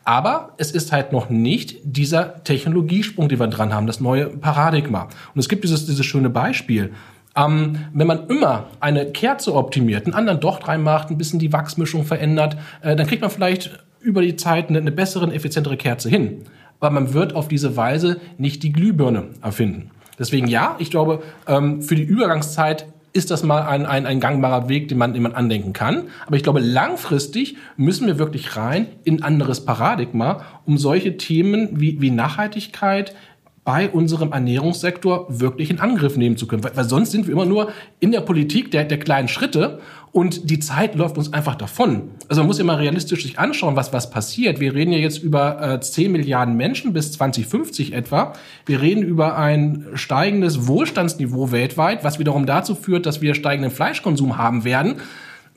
[0.04, 5.04] Aber es ist halt noch nicht dieser Technologiesprung, den wir dran haben, das neue Paradigma.
[5.34, 6.92] Und es gibt dieses, dieses schöne Beispiel.
[7.38, 12.06] Ähm, wenn man immer eine Kerze optimiert, einen anderen Docht reinmacht, ein bisschen die Wachsmischung
[12.06, 16.44] verändert, äh, dann kriegt man vielleicht über die Zeit eine, eine bessere, effizientere Kerze hin.
[16.80, 19.90] Aber man wird auf diese Weise nicht die Glühbirne erfinden.
[20.20, 24.68] Deswegen ja, ich glaube, ähm, für die Übergangszeit ist das mal ein, ein, ein gangbarer
[24.68, 26.10] Weg, den man, den man andenken kann.
[26.28, 31.80] Aber ich glaube, langfristig müssen wir wirklich rein in ein anderes Paradigma, um solche Themen
[31.80, 33.16] wie, wie Nachhaltigkeit,
[33.64, 36.64] bei unserem Ernährungssektor wirklich in Angriff nehmen zu können.
[36.64, 39.80] Weil, weil sonst sind wir immer nur in der Politik der, der kleinen Schritte
[40.16, 42.12] und die Zeit läuft uns einfach davon.
[42.30, 44.62] Also man muss mal realistisch sich anschauen, was, was passiert.
[44.62, 48.32] Wir reden ja jetzt über äh, 10 Milliarden Menschen bis 2050 etwa.
[48.66, 54.38] Wir reden über ein steigendes Wohlstandsniveau weltweit, was wiederum dazu führt, dass wir steigenden Fleischkonsum
[54.38, 55.02] haben werden.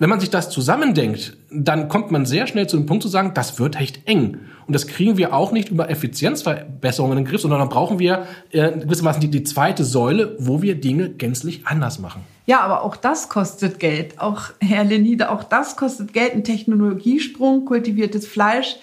[0.01, 3.35] Wenn man sich das zusammendenkt, dann kommt man sehr schnell zu dem Punkt zu sagen,
[3.35, 4.39] das wird echt eng.
[4.67, 8.27] Und das kriegen wir auch nicht über Effizienzverbesserungen in den Griff, sondern dann brauchen wir
[8.51, 12.23] äh, gewissermaßen die, die zweite Säule, wo wir Dinge gänzlich anders machen.
[12.49, 14.19] Ja, aber auch das kostet Geld.
[14.21, 16.33] Auch, Herr Lenide, auch das kostet Geld.
[16.33, 18.77] Ein Technologiesprung, kultiviertes Fleisch.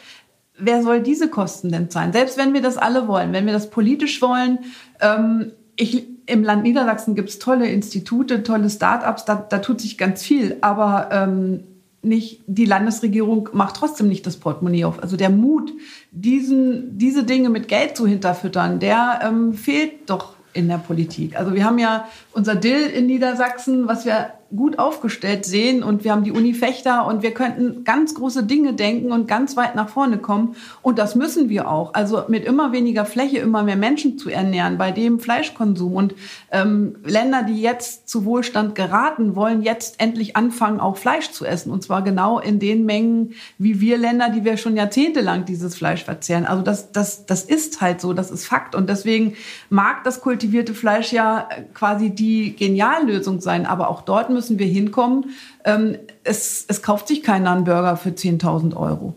[0.56, 2.13] Wer soll diese Kosten denn zahlen?
[2.13, 4.60] Selbst wenn wir das alle wollen, wenn wir das politisch wollen,
[5.01, 9.97] ähm, ich, im Land Niedersachsen gibt es tolle Institute, tolle Start-ups, da, da tut sich
[9.97, 11.63] ganz viel, aber ähm,
[12.04, 15.01] nicht, die Landesregierung macht trotzdem nicht das Portemonnaie auf.
[15.01, 15.73] Also der Mut,
[16.12, 21.37] diesen, diese Dinge mit Geld zu hinterfüttern, der ähm, fehlt doch in der Politik.
[21.37, 26.12] Also wir haben ja unser Dill in Niedersachsen, was wir gut aufgestellt sehen und wir
[26.12, 29.89] haben die Uni Fechter und wir könnten ganz große Dinge denken und ganz weit nach
[29.89, 30.55] vorne kommen.
[30.84, 31.95] Und das müssen wir auch.
[31.95, 35.95] Also mit immer weniger Fläche immer mehr Menschen zu ernähren bei dem Fleischkonsum.
[35.95, 36.15] Und
[36.51, 41.71] ähm, Länder, die jetzt zu Wohlstand geraten, wollen jetzt endlich anfangen, auch Fleisch zu essen.
[41.71, 46.03] Und zwar genau in den Mengen wie wir Länder, die wir schon jahrzehntelang dieses Fleisch
[46.03, 46.45] verzehren.
[46.45, 48.75] Also das, das, das ist halt so, das ist Fakt.
[48.75, 49.34] Und deswegen
[49.71, 55.32] mag das kultivierte Fleisch ja quasi die Geniallösung sein, aber auch dort müssen wir hinkommen.
[55.63, 59.15] Ähm, es, es kauft sich keiner einen Burger für 10.000 Euro.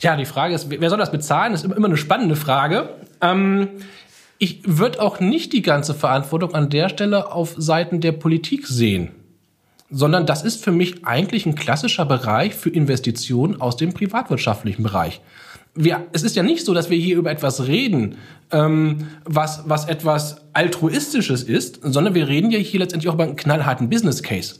[0.00, 1.52] Ja, die Frage ist, wer soll das bezahlen?
[1.52, 2.90] Das ist immer eine spannende Frage.
[3.20, 3.68] Ähm,
[4.38, 9.12] ich würde auch nicht die ganze Verantwortung an der Stelle auf Seiten der Politik sehen,
[9.90, 15.20] sondern das ist für mich eigentlich ein klassischer Bereich für Investitionen aus dem privatwirtschaftlichen Bereich
[15.74, 18.16] wir, es ist ja nicht so, dass wir hier über etwas reden,
[18.52, 23.36] ähm, was, was etwas Altruistisches ist, sondern wir reden ja hier letztendlich auch über einen
[23.36, 24.56] knallharten Business Case.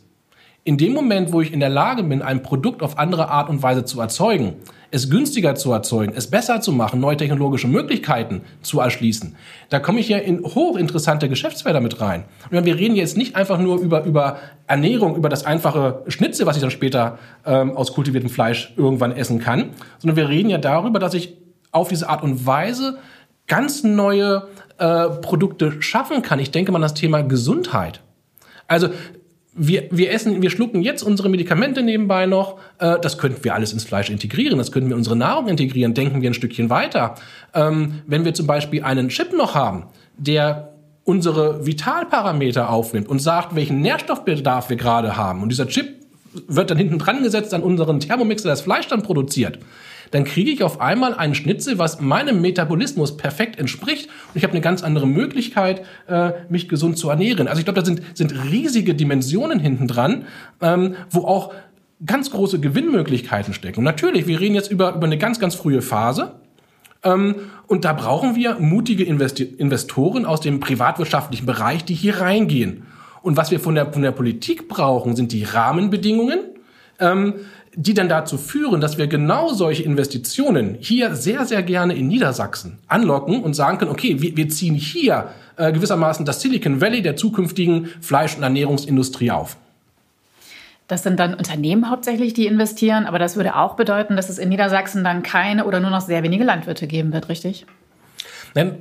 [0.66, 3.62] In dem Moment, wo ich in der Lage bin, ein Produkt auf andere Art und
[3.62, 4.54] Weise zu erzeugen,
[4.90, 9.36] es günstiger zu erzeugen, es besser zu machen, neue technologische Möglichkeiten zu erschließen,
[9.68, 12.24] da komme ich ja in hochinteressante Geschäftsfelder mit rein.
[12.50, 16.56] Und wir reden jetzt nicht einfach nur über, über Ernährung, über das einfache Schnitzel, was
[16.56, 20.98] ich dann später ähm, aus kultiviertem Fleisch irgendwann essen kann, sondern wir reden ja darüber,
[20.98, 21.36] dass ich
[21.72, 22.96] auf diese Art und Weise
[23.46, 24.48] ganz neue
[24.78, 26.38] äh, Produkte schaffen kann.
[26.38, 28.00] Ich denke mal an das Thema Gesundheit.
[28.66, 28.88] Also
[29.54, 32.58] wir, wir essen, wir schlucken jetzt unsere Medikamente nebenbei noch.
[32.78, 34.58] Äh, das könnten wir alles ins Fleisch integrieren.
[34.58, 35.94] Das könnten wir unsere Nahrung integrieren.
[35.94, 37.14] Denken wir ein Stückchen weiter.
[37.54, 39.84] Ähm, wenn wir zum Beispiel einen Chip noch haben,
[40.16, 45.42] der unsere Vitalparameter aufnimmt und sagt, welchen Nährstoffbedarf wir gerade haben.
[45.42, 45.94] Und dieser Chip
[46.48, 49.58] wird dann hinten dran gesetzt an unseren Thermomix, der das Fleisch dann produziert
[50.10, 54.52] dann kriege ich auf einmal einen Schnitzel, was meinem Metabolismus perfekt entspricht und ich habe
[54.52, 57.48] eine ganz andere Möglichkeit, äh, mich gesund zu ernähren.
[57.48, 60.26] Also ich glaube, da sind, sind riesige Dimensionen hinten dran,
[60.60, 61.52] ähm, wo auch
[62.04, 63.78] ganz große Gewinnmöglichkeiten stecken.
[63.78, 66.34] Und natürlich, wir reden jetzt über, über eine ganz, ganz frühe Phase.
[67.02, 67.36] Ähm,
[67.66, 72.84] und da brauchen wir mutige Investoren aus dem privatwirtschaftlichen Bereich, die hier reingehen.
[73.22, 76.40] Und was wir von der, von der Politik brauchen, sind die Rahmenbedingungen,
[77.00, 77.34] ähm,
[77.76, 82.78] die dann dazu führen, dass wir genau solche Investitionen hier sehr, sehr gerne in Niedersachsen
[82.88, 87.16] anlocken und sagen können, okay, wir, wir ziehen hier äh, gewissermaßen das Silicon Valley der
[87.16, 89.56] zukünftigen Fleisch- und Ernährungsindustrie auf.
[90.86, 94.50] Das sind dann Unternehmen hauptsächlich, die investieren, aber das würde auch bedeuten, dass es in
[94.50, 97.64] Niedersachsen dann keine oder nur noch sehr wenige Landwirte geben wird, richtig?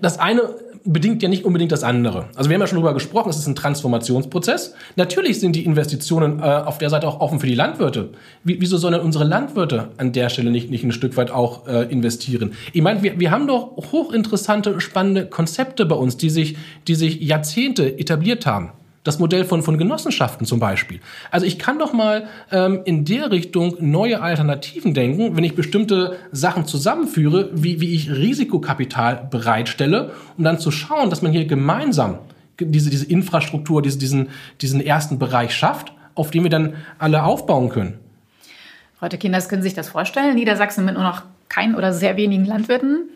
[0.01, 0.41] Das eine
[0.86, 2.26] bedingt ja nicht unbedingt das andere.
[2.36, 4.76] Also wir haben ja schon darüber gesprochen, es ist ein Transformationsprozess.
[4.96, 8.10] Natürlich sind die Investitionen äh, auf der Seite auch offen für die Landwirte.
[8.43, 11.91] Wie, wieso sollen unsere Landwirte an der Stelle nicht, nicht ein Stück weit auch äh,
[11.91, 12.54] investieren?
[12.74, 17.22] Ich meine, wir, wir haben doch hochinteressante, spannende Konzepte bei uns, die sich, die sich
[17.22, 18.72] Jahrzehnte etabliert haben.
[19.04, 21.02] Das Modell von, von Genossenschaften zum Beispiel.
[21.30, 26.18] Also ich kann doch mal ähm, in der Richtung neue Alternativen denken, wenn ich bestimmte
[26.32, 32.20] Sachen zusammenführe, wie, wie ich Risikokapital bereitstelle, um dann zu schauen, dass man hier gemeinsam
[32.60, 34.30] diese, diese Infrastruktur, diese, diesen,
[34.62, 38.00] diesen ersten Bereich schafft, auf den wir dann alle aufbauen können.
[39.00, 40.36] Frau Kinders, können Sie sich das vorstellen?
[40.36, 43.10] Niedersachsen mit nur noch keinen oder sehr wenigen Landwirten?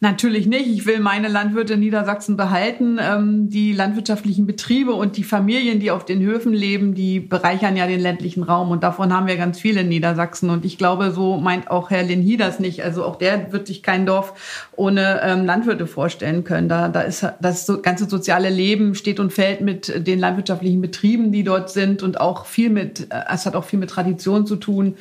[0.00, 0.66] Natürlich nicht.
[0.66, 2.98] Ich will meine Landwirte in Niedersachsen behalten.
[3.00, 7.86] Ähm, die landwirtschaftlichen Betriebe und die Familien, die auf den Höfen leben, die bereichern ja
[7.86, 8.70] den ländlichen Raum.
[8.70, 10.50] Und davon haben wir ganz viele in Niedersachsen.
[10.50, 12.84] Und ich glaube, so meint auch Herr Linhi das nicht.
[12.84, 16.68] Also auch der wird sich kein Dorf ohne ähm, Landwirte vorstellen können.
[16.68, 21.42] Da, da ist das ganze soziale Leben steht und fällt mit den landwirtschaftlichen Betrieben, die
[21.42, 24.96] dort sind und auch viel mit, äh, es hat auch viel mit Tradition zu tun.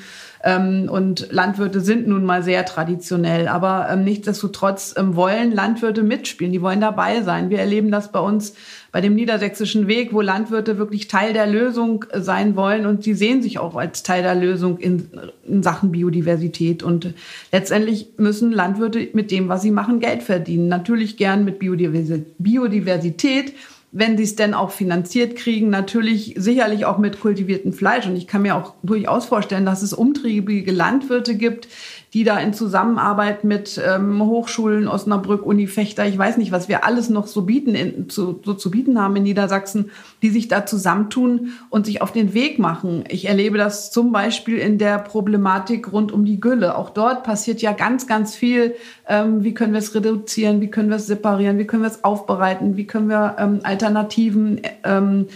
[0.45, 3.47] Ähm, und Landwirte sind nun mal sehr traditionell.
[3.47, 6.53] Aber ähm, nichtsdestotrotz ähm, wollen Landwirte mitspielen.
[6.53, 7.49] Die wollen dabei sein.
[7.49, 8.53] Wir erleben das bei uns
[8.91, 13.41] bei dem niedersächsischen Weg, wo Landwirte wirklich Teil der Lösung sein wollen und sie sehen
[13.41, 15.09] sich auch als Teil der Lösung in,
[15.45, 16.81] in, Sachen Biodiversität.
[16.81, 17.13] Und
[17.51, 20.69] letztendlich müssen Landwirte mit dem, was sie machen, Geld verdienen.
[20.69, 23.53] Natürlich gern mit Biodiversität
[23.97, 28.05] wenn sie es denn auch finanziert kriegen, natürlich sicherlich auch mit kultiviertem Fleisch.
[28.05, 31.69] Und ich kann mir auch durchaus vorstellen, dass es umtriebige Landwirte gibt,
[32.15, 36.85] die da in Zusammenarbeit mit ähm, Hochschulen, Osnabrück, Uni Fechter, ich weiß nicht, was wir
[36.85, 40.65] alles noch so bieten, in, zu, so zu bieten haben in Niedersachsen, die sich da
[40.65, 43.03] zusammentun und sich auf den Weg machen.
[43.09, 46.77] Ich erlebe das zum Beispiel in der Problematik rund um die Gülle.
[46.77, 48.75] Auch dort passiert ja ganz, ganz viel.
[49.09, 50.61] Ähm, wie können wir es reduzieren?
[50.61, 51.57] Wie können wir es separieren?
[51.57, 52.77] Wie können wir es aufbereiten?
[52.77, 55.27] Wie können wir ähm, Alternativen ähm,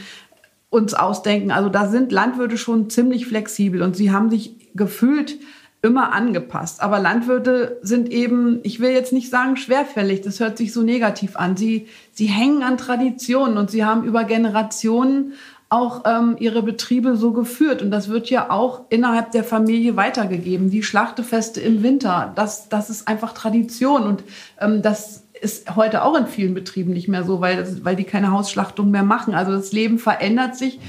[0.70, 1.52] uns ausdenken?
[1.52, 5.36] Also da sind Landwirte schon ziemlich flexibel und sie haben sich gefühlt
[5.82, 6.82] immer angepasst.
[6.82, 11.38] Aber Landwirte sind eben, ich will jetzt nicht sagen schwerfällig, das hört sich so negativ
[11.38, 11.56] an.
[11.56, 15.34] Sie, sie hängen an Traditionen und sie haben über Generationen
[15.70, 17.82] auch ähm, ihre Betriebe so geführt.
[17.82, 20.72] Und das wird ja auch innerhalb der Familie weitergegeben.
[20.72, 24.04] Die Schlachtefeste im Winter, das, das ist einfach Tradition.
[24.04, 24.24] Und
[24.60, 28.32] ähm, das ist heute auch in vielen Betrieben nicht mehr so, weil, weil die keine
[28.32, 29.34] Hausschlachtung mehr machen.
[29.34, 30.80] Also das Leben verändert sich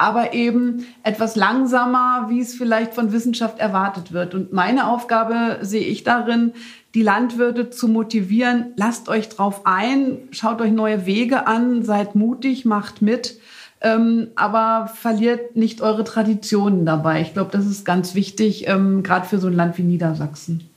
[0.00, 4.34] aber eben etwas langsamer, wie es vielleicht von Wissenschaft erwartet wird.
[4.34, 6.54] Und meine Aufgabe sehe ich darin,
[6.94, 12.64] die Landwirte zu motivieren, lasst euch drauf ein, schaut euch neue Wege an, seid mutig,
[12.64, 13.38] macht mit,
[13.82, 17.20] ähm, aber verliert nicht eure Traditionen dabei.
[17.20, 20.68] Ich glaube, das ist ganz wichtig, ähm, gerade für so ein Land wie Niedersachsen.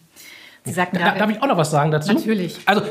[0.65, 2.12] Sie sagt da, darf ich auch noch was sagen dazu?
[2.12, 2.59] Natürlich.
[2.65, 2.81] Also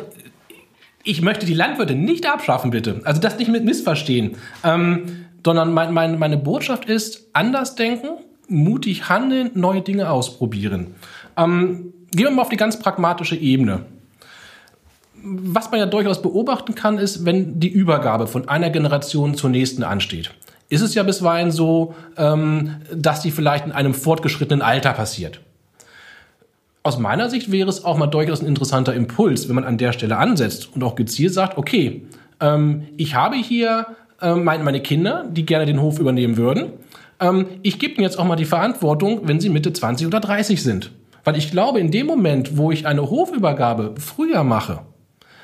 [1.04, 3.02] ich möchte die Landwirte nicht abschaffen, bitte.
[3.04, 4.36] Also das nicht mit missverstehen.
[4.64, 8.08] Ähm, sondern mein, mein, meine Botschaft ist, anders denken,
[8.48, 10.94] mutig handeln, neue Dinge ausprobieren.
[11.36, 13.86] Ähm, gehen wir mal auf die ganz pragmatische Ebene.
[15.24, 19.84] Was man ja durchaus beobachten kann, ist, wenn die Übergabe von einer Generation zur nächsten
[19.84, 20.32] ansteht.
[20.68, 25.40] Ist es ja bisweilen so, ähm, dass die vielleicht in einem fortgeschrittenen Alter passiert.
[26.82, 29.92] Aus meiner Sicht wäre es auch mal durchaus ein interessanter Impuls, wenn man an der
[29.92, 32.06] Stelle ansetzt und auch gezielt sagt, okay,
[32.40, 33.86] ähm, ich habe hier
[34.22, 36.72] ähm, meine, meine Kinder, die gerne den Hof übernehmen würden.
[37.20, 40.62] Ähm, ich gebe ihnen jetzt auch mal die Verantwortung, wenn sie Mitte 20 oder 30
[40.62, 40.92] sind.
[41.24, 44.80] Weil ich glaube, in dem Moment, wo ich eine Hofübergabe früher mache,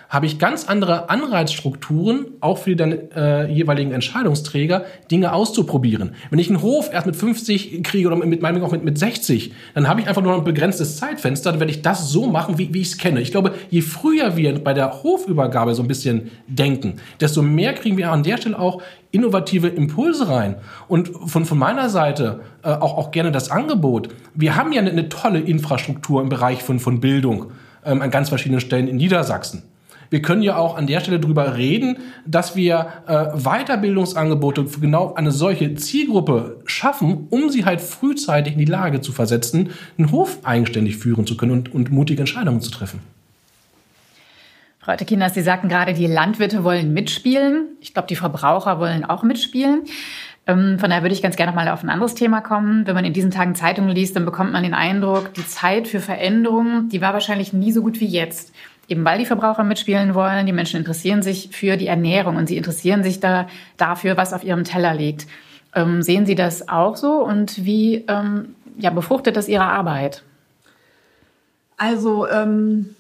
[0.09, 6.15] habe ich ganz andere Anreizstrukturen, auch für die dann äh, jeweiligen Entscheidungsträger, Dinge auszuprobieren.
[6.31, 9.53] Wenn ich einen Hof erst mit 50 kriege oder mit meinem auch mit, mit 60,
[9.75, 12.73] dann habe ich einfach nur ein begrenztes Zeitfenster, dann werde ich das so machen, wie,
[12.73, 13.21] wie ich es kenne.
[13.21, 17.99] Ich glaube, je früher wir bei der Hofübergabe so ein bisschen denken, desto mehr kriegen
[17.99, 18.81] wir an der Stelle auch
[19.11, 20.57] innovative Impulse rein.
[20.89, 24.09] Und von, von meiner Seite äh, auch, auch gerne das Angebot.
[24.35, 27.53] Wir haben ja eine, eine tolle Infrastruktur im Bereich von, von Bildung
[27.85, 29.63] ähm, an ganz verschiedenen Stellen in Niedersachsen.
[30.11, 35.15] Wir können ja auch an der Stelle darüber reden, dass wir äh, Weiterbildungsangebote für genau
[35.15, 40.39] eine solche Zielgruppe schaffen, um sie halt frühzeitig in die Lage zu versetzen, einen Hof
[40.45, 43.01] eigenständig führen zu können und, und mutige Entscheidungen zu treffen.
[44.89, 47.67] Frau Tekinas, Sie sagten gerade, die Landwirte wollen mitspielen.
[47.81, 49.83] Ich glaube, die Verbraucher wollen auch mitspielen.
[50.47, 52.87] Ähm, von daher würde ich ganz gerne mal auf ein anderes Thema kommen.
[52.87, 56.01] Wenn man in diesen Tagen Zeitungen liest, dann bekommt man den Eindruck, die Zeit für
[56.01, 58.55] Veränderungen, die war wahrscheinlich nie so gut wie jetzt.
[58.89, 62.57] Eben weil die Verbraucher mitspielen wollen, die Menschen interessieren sich für die Ernährung und sie
[62.57, 65.27] interessieren sich da dafür, was auf ihrem Teller liegt.
[65.75, 70.23] Ähm, sehen Sie das auch so und wie ähm, ja, befruchtet das Ihre Arbeit?
[71.77, 72.97] Also ähm,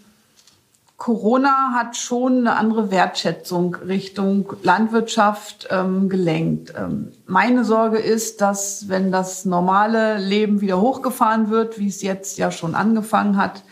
[0.99, 6.75] Corona hat schon eine andere Wertschätzung Richtung Landwirtschaft ähm, gelenkt.
[6.77, 12.37] Ähm, meine Sorge ist, dass wenn das normale Leben wieder hochgefahren wird, wie es jetzt
[12.37, 13.63] ja schon angefangen hat,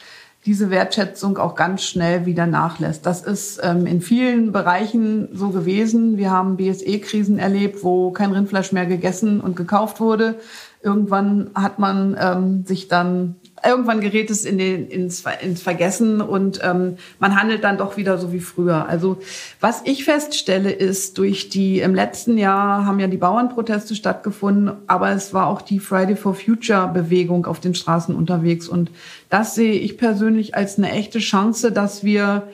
[0.46, 3.04] diese Wertschätzung auch ganz schnell wieder nachlässt.
[3.04, 6.16] Das ist ähm, in vielen Bereichen so gewesen.
[6.16, 10.36] Wir haben BSE-Krisen erlebt, wo kein Rindfleisch mehr gegessen und gekauft wurde.
[10.82, 13.34] Irgendwann hat man ähm, sich dann
[13.66, 18.18] irgendwann gerät es in den, ins, ins Vergessen und ähm, man handelt dann doch wieder
[18.18, 18.88] so wie früher.
[18.88, 19.18] Also
[19.60, 25.10] was ich feststelle ist, durch die im letzten Jahr haben ja die Bauernproteste stattgefunden, aber
[25.10, 28.90] es war auch die Friday for Future Bewegung auf den Straßen unterwegs und
[29.30, 32.48] das sehe ich persönlich als eine echte Chance, dass wir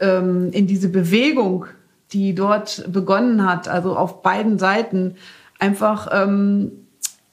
[0.00, 1.66] ähm, in diese Bewegung,
[2.12, 5.16] die dort begonnen hat, also auf beiden Seiten
[5.58, 6.72] einfach ähm,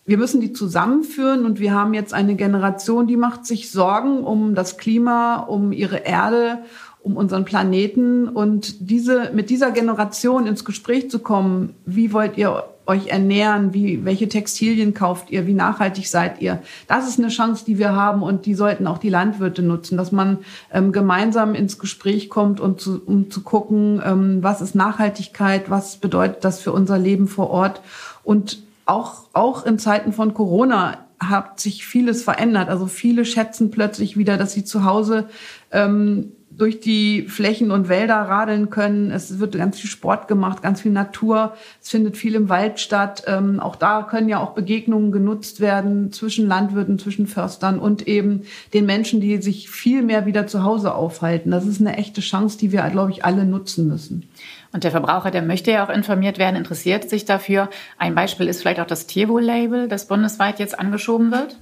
[0.06, 4.54] wir müssen die zusammenführen und wir haben jetzt eine Generation, die macht sich Sorgen um
[4.54, 6.60] das Klima, um ihre Erde,
[7.02, 8.28] um unseren Planeten.
[8.28, 14.06] Und diese, mit dieser Generation ins Gespräch zu kommen, wie wollt ihr euch ernähren, wie,
[14.06, 16.62] welche Textilien kauft ihr, wie nachhaltig seid ihr.
[16.88, 20.12] Das ist eine Chance, die wir haben und die sollten auch die Landwirte nutzen, dass
[20.12, 20.40] man
[20.72, 25.98] ähm, gemeinsam ins Gespräch kommt und zu, um zu gucken, ähm, was ist Nachhaltigkeit, was
[25.98, 27.82] bedeutet das für unser Leben vor Ort?
[28.24, 32.70] Und auch, auch in Zeiten von Corona hat sich vieles verändert.
[32.70, 35.30] Also viele schätzen plötzlich wieder, dass sie zu Hause
[35.72, 39.12] ähm, durch die Flächen und Wälder radeln können.
[39.12, 41.54] Es wird ganz viel Sport gemacht, ganz viel Natur.
[41.82, 43.24] Es findet viel im Wald statt.
[43.28, 48.44] Ähm, auch da können ja auch Begegnungen genutzt werden zwischen Landwirten, zwischen Förstern und eben
[48.74, 51.52] den Menschen, die sich viel mehr wieder zu Hause aufhalten.
[51.52, 54.30] Das ist eine echte Chance, die wir, glaube ich, alle nutzen müssen.
[54.76, 57.70] Und der Verbraucher, der möchte ja auch informiert werden, interessiert sich dafür.
[57.98, 61.56] Ein Beispiel ist vielleicht auch das Tierwohl-Label, das bundesweit jetzt angeschoben wird.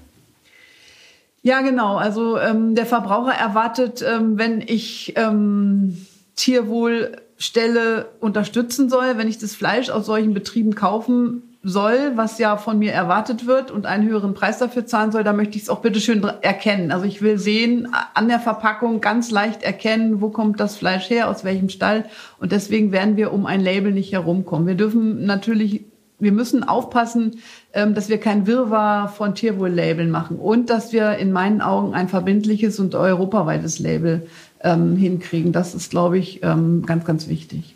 [1.44, 1.98] Ja, genau.
[1.98, 9.54] Also ähm, der Verbraucher erwartet, ähm, wenn ich ähm, Tierwohlstelle unterstützen soll, wenn ich das
[9.54, 14.34] Fleisch aus solchen Betrieben kaufen soll, was ja von mir erwartet wird und einen höheren
[14.34, 16.92] Preis dafür zahlen soll, da möchte ich es auch bitteschön erkennen.
[16.92, 21.30] Also ich will sehen, an der Verpackung ganz leicht erkennen, wo kommt das Fleisch her,
[21.30, 22.04] aus welchem Stall.
[22.38, 24.68] Und deswegen werden wir um ein Label nicht herumkommen.
[24.68, 25.86] Wir dürfen natürlich,
[26.20, 27.38] wir müssen aufpassen,
[27.72, 32.10] ähm, dass wir kein Wirrwarr von Tierwohl-Labeln machen und dass wir in meinen Augen ein
[32.10, 34.28] verbindliches und europaweites Label
[34.60, 35.54] ähm, hinkriegen.
[35.54, 37.76] Das ist, glaube ich, ähm, ganz, ganz wichtig.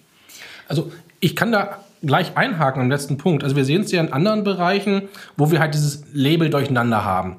[0.67, 3.43] Also ich kann da gleich einhaken am letzten Punkt.
[3.43, 5.03] Also wir sehen es ja in anderen Bereichen,
[5.36, 7.38] wo wir halt dieses Label durcheinander haben.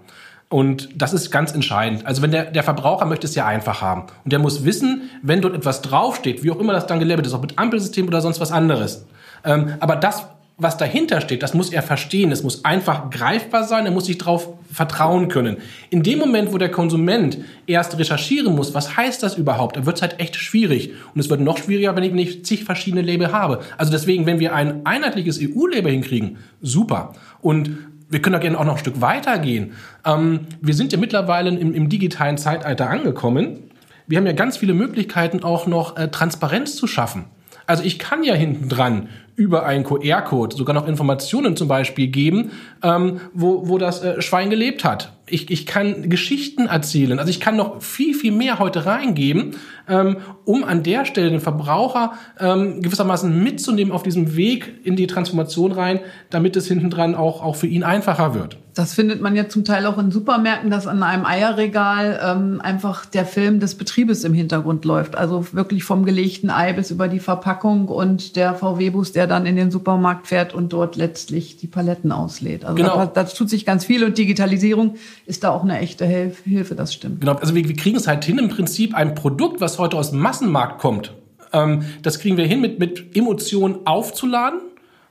[0.50, 2.06] Und das ist ganz entscheidend.
[2.06, 4.04] Also wenn der, der Verbraucher möchte es ja einfach haben.
[4.24, 7.34] Und der muss wissen, wenn dort etwas draufsteht, wie auch immer das dann gelabelt ist,
[7.34, 9.04] ob mit Ampelsystem oder sonst was anderes.
[9.44, 10.26] Ähm, aber das
[10.60, 12.32] was dahinter steht, das muss er verstehen.
[12.32, 13.86] Es muss einfach greifbar sein.
[13.86, 15.58] Er muss sich darauf vertrauen können.
[15.88, 17.38] In dem Moment, wo der Konsument
[17.68, 20.94] erst recherchieren muss, was heißt das überhaupt, wird es halt echt schwierig.
[21.14, 23.60] Und es wird noch schwieriger, wenn ich nicht zig verschiedene Label habe.
[23.76, 27.12] Also deswegen, wenn wir ein einheitliches EU-Label hinkriegen, super.
[27.40, 27.70] Und
[28.10, 29.74] wir können da gerne auch noch ein Stück weitergehen.
[30.04, 33.70] Ähm, wir sind ja mittlerweile im, im digitalen Zeitalter angekommen.
[34.08, 37.26] Wir haben ja ganz viele Möglichkeiten, auch noch äh, Transparenz zu schaffen.
[37.66, 39.08] Also ich kann ja hinten dran
[39.38, 42.50] über einen QR-Code sogar noch Informationen zum Beispiel geben,
[42.82, 45.12] ähm, wo, wo das äh, Schwein gelebt hat.
[45.30, 47.18] ich, ich kann Geschichten erzählen.
[47.18, 49.56] Also ich kann noch viel, viel mehr heute reingeben,
[49.88, 55.06] ähm, um an der Stelle den Verbraucher ähm, gewissermaßen mitzunehmen auf diesem Weg in die
[55.06, 58.58] Transformation rein, damit es hinten dran auch, auch für ihn einfacher wird.
[58.78, 63.06] Das findet man ja zum Teil auch in Supermärkten, dass an einem Eierregal ähm, einfach
[63.06, 65.18] der Film des Betriebes im Hintergrund läuft.
[65.18, 69.56] Also wirklich vom gelegten Ei bis über die Verpackung und der VW-Bus, der dann in
[69.56, 72.64] den Supermarkt fährt und dort letztlich die Paletten auslädt.
[72.64, 72.98] Also genau.
[72.98, 74.94] da, da tut sich ganz viel und Digitalisierung
[75.26, 77.22] ist da auch eine echte Hilfe, das stimmt.
[77.22, 80.10] Genau, also wir, wir kriegen es halt hin, im Prinzip ein Produkt, was heute aus
[80.10, 81.14] dem Massenmarkt kommt,
[81.52, 84.60] ähm, das kriegen wir hin, mit, mit Emotionen aufzuladen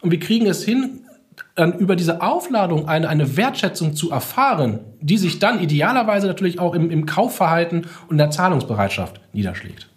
[0.01, 1.01] und wir kriegen es hin,
[1.55, 6.73] dann über diese Aufladung eine, eine Wertschätzung zu erfahren, die sich dann idealerweise natürlich auch
[6.73, 9.87] im, im Kaufverhalten und der Zahlungsbereitschaft niederschlägt.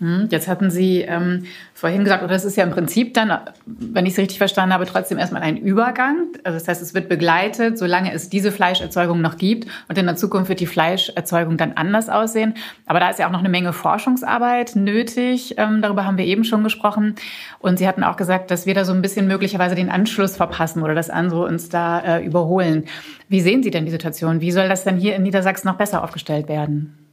[0.00, 1.44] Hm, jetzt hatten Sie ähm,
[1.74, 4.86] vorhin gesagt, oder das ist ja im Prinzip dann, wenn ich es richtig verstanden habe,
[4.86, 6.28] trotzdem erstmal ein Übergang.
[6.42, 9.68] Also das heißt, es wird begleitet, solange es diese Fleischerzeugung noch gibt.
[9.88, 12.54] Und in der Zukunft wird die Fleischerzeugung dann anders aussehen.
[12.86, 15.56] Aber da ist ja auch noch eine Menge Forschungsarbeit nötig.
[15.58, 17.14] Ähm, darüber haben wir eben schon gesprochen.
[17.58, 20.82] Und Sie hatten auch gesagt, dass wir da so ein bisschen möglicherweise den Anschluss verpassen
[20.82, 22.86] oder dass andere uns da äh, überholen.
[23.28, 24.40] Wie sehen Sie denn die Situation?
[24.40, 27.09] Wie soll das denn hier in Niedersachsen noch besser aufgestellt werden?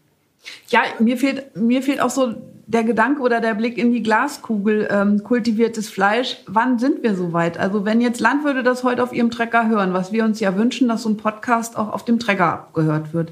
[0.69, 2.35] Ja, mir fehlt, mir fehlt auch so
[2.67, 6.37] der Gedanke oder der Blick in die Glaskugel, ähm, kultiviertes Fleisch.
[6.47, 7.57] Wann sind wir soweit?
[7.57, 10.89] Also wenn jetzt Landwirte das heute auf ihrem Trecker hören, was wir uns ja wünschen,
[10.89, 13.31] dass so ein Podcast auch auf dem Trecker abgehört wird,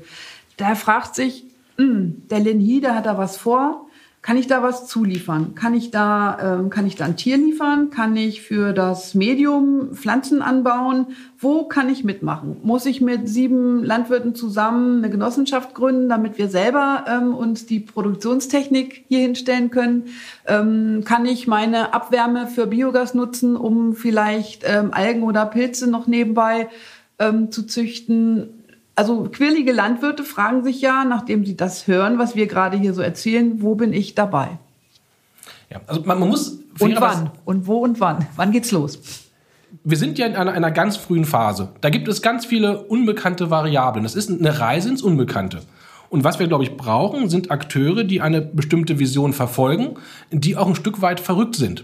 [0.58, 1.44] der fragt sich,
[1.78, 3.85] mh, hm, der Linhi, der hat da was vor.
[4.26, 5.54] Kann ich da was zuliefern?
[5.54, 7.92] Kann ich da, ähm, kann ich da ein Tier liefern?
[7.92, 11.10] Kann ich für das Medium Pflanzen anbauen?
[11.38, 12.58] Wo kann ich mitmachen?
[12.64, 17.80] Muss ich mit sieben Landwirten zusammen eine Genossenschaft gründen, damit wir selber ähm, uns die
[17.80, 20.06] Produktionstechnik hier hinstellen können?
[20.48, 26.08] Ähm, kann ich meine Abwärme für Biogas nutzen, um vielleicht ähm, Algen oder Pilze noch
[26.08, 26.68] nebenbei
[27.20, 28.65] ähm, zu züchten?
[28.96, 33.02] Also quirlige Landwirte fragen sich ja, nachdem sie das hören, was wir gerade hier so
[33.02, 34.58] erzählen, wo bin ich dabei?
[35.70, 36.60] Ja, also man, man muss.
[36.80, 37.32] Und wann?
[37.44, 38.26] Und wo und wann?
[38.36, 39.00] Wann geht's los?
[39.84, 41.70] Wir sind ja in einer, einer ganz frühen Phase.
[41.82, 44.04] Da gibt es ganz viele unbekannte Variablen.
[44.04, 45.62] Das ist eine Reise ins Unbekannte.
[46.10, 49.96] Und was wir, glaube ich, brauchen, sind Akteure, die eine bestimmte Vision verfolgen,
[50.32, 51.84] die auch ein Stück weit verrückt sind.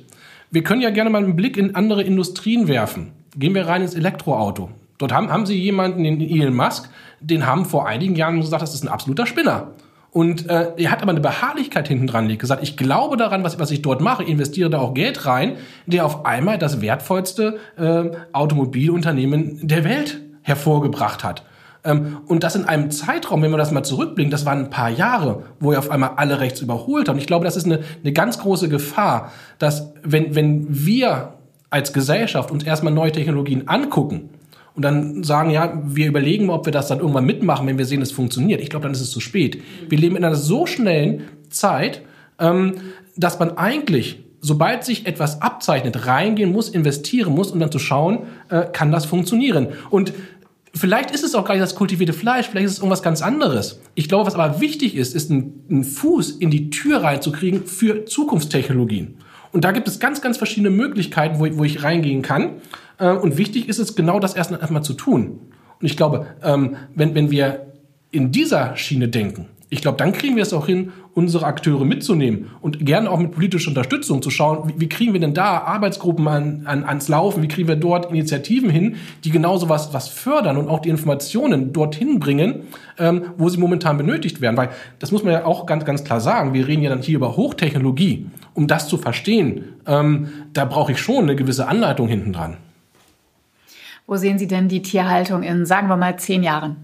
[0.52, 3.12] Wir können ja gerne mal einen Blick in andere Industrien werfen.
[3.36, 4.70] Gehen wir rein ins Elektroauto.
[5.02, 6.90] Dort haben, haben sie jemanden, den Elon Musk,
[7.20, 9.72] den haben vor einigen Jahren gesagt, das ist ein absoluter Spinner.
[10.12, 13.60] Und äh, er hat aber eine Beharrlichkeit hinten dran liegt, gesagt, ich glaube daran, was,
[13.60, 18.12] was ich dort mache, investiere da auch Geld rein, der auf einmal das wertvollste äh,
[18.34, 21.44] Automobilunternehmen der Welt hervorgebracht hat.
[21.86, 24.90] Ähm, und das in einem Zeitraum, wenn wir das mal zurückblicken, das waren ein paar
[24.90, 27.16] Jahre, wo er auf einmal alle rechts überholt hat.
[27.16, 31.36] Und ich glaube, das ist eine, eine ganz große Gefahr, dass wenn, wenn wir
[31.70, 34.30] als Gesellschaft uns erstmal neue Technologien angucken,
[34.76, 37.86] und dann sagen, ja, wir überlegen mal, ob wir das dann irgendwann mitmachen, wenn wir
[37.86, 38.62] sehen, es funktioniert.
[38.62, 39.62] Ich glaube, dann ist es zu spät.
[39.90, 42.02] Wir leben in einer so schnellen Zeit,
[42.40, 42.76] ähm,
[43.18, 48.20] dass man eigentlich, sobald sich etwas abzeichnet, reingehen muss, investieren muss, um dann zu schauen,
[48.50, 49.70] äh, kann das funktionieren.
[49.90, 50.14] Und
[50.74, 53.82] Vielleicht ist es auch gar nicht das kultivierte Fleisch, vielleicht ist es irgendwas ganz anderes.
[53.94, 59.16] Ich glaube, was aber wichtig ist, ist einen Fuß in die Tür reinzukriegen für Zukunftstechnologien.
[59.52, 62.62] Und da gibt es ganz, ganz verschiedene Möglichkeiten, wo, wo ich reingehen kann.
[63.02, 65.40] Äh, und wichtig ist es, genau das erst einmal zu tun.
[65.80, 67.66] Und ich glaube, ähm, wenn, wenn wir
[68.12, 72.48] in dieser Schiene denken, ich glaube, dann kriegen wir es auch hin, unsere Akteure mitzunehmen
[72.62, 76.28] und gerne auch mit politischer Unterstützung zu schauen, wie, wie kriegen wir denn da Arbeitsgruppen
[76.28, 80.58] an, an, ans Laufen, wie kriegen wir dort Initiativen hin, die genauso was, was fördern
[80.58, 82.64] und auch die Informationen dorthin bringen,
[83.00, 84.58] ähm, wo sie momentan benötigt werden.
[84.58, 87.16] Weil das muss man ja auch ganz, ganz klar sagen, wir reden ja dann hier
[87.16, 88.28] über Hochtechnologie.
[88.54, 92.58] Um das zu verstehen, ähm, da brauche ich schon eine gewisse Anleitung hinten dran.
[94.12, 96.76] Wo sehen Sie denn die Tierhaltung in, sagen wir mal, zehn Jahren?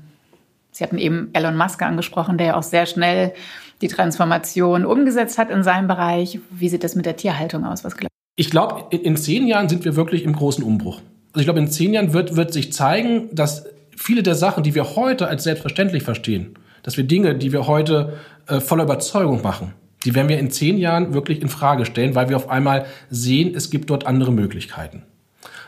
[0.71, 3.34] Sie hatten eben Elon Musk angesprochen, der ja auch sehr schnell
[3.82, 6.39] die Transformation umgesetzt hat in seinem Bereich.
[6.51, 7.84] Wie sieht das mit der Tierhaltung aus?
[7.84, 7.95] Was
[8.38, 11.01] ich glaube, in, in zehn Jahren sind wir wirklich im großen Umbruch.
[11.34, 14.73] Also ich glaube, in zehn Jahren wird, wird sich zeigen, dass viele der Sachen, die
[14.73, 16.53] wir heute als selbstverständlich verstehen,
[16.84, 18.13] dass wir Dinge, die wir heute
[18.47, 19.73] äh, voller Überzeugung machen,
[20.05, 23.53] die werden wir in zehn Jahren wirklich in Frage stellen, weil wir auf einmal sehen,
[23.53, 25.03] es gibt dort andere Möglichkeiten.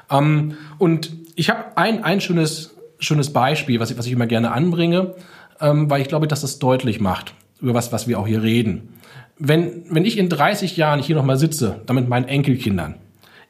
[0.10, 4.52] Ähm, und ich habe ein, ein schönes, schönes Beispiel, was ich, was ich immer gerne
[4.52, 5.16] anbringe,
[5.62, 8.90] ähm, weil ich glaube, dass das deutlich macht, über was, was wir auch hier reden.
[9.38, 12.96] Wenn, wenn ich in 30 Jahren hier nochmal sitze, dann mit meinen Enkelkindern,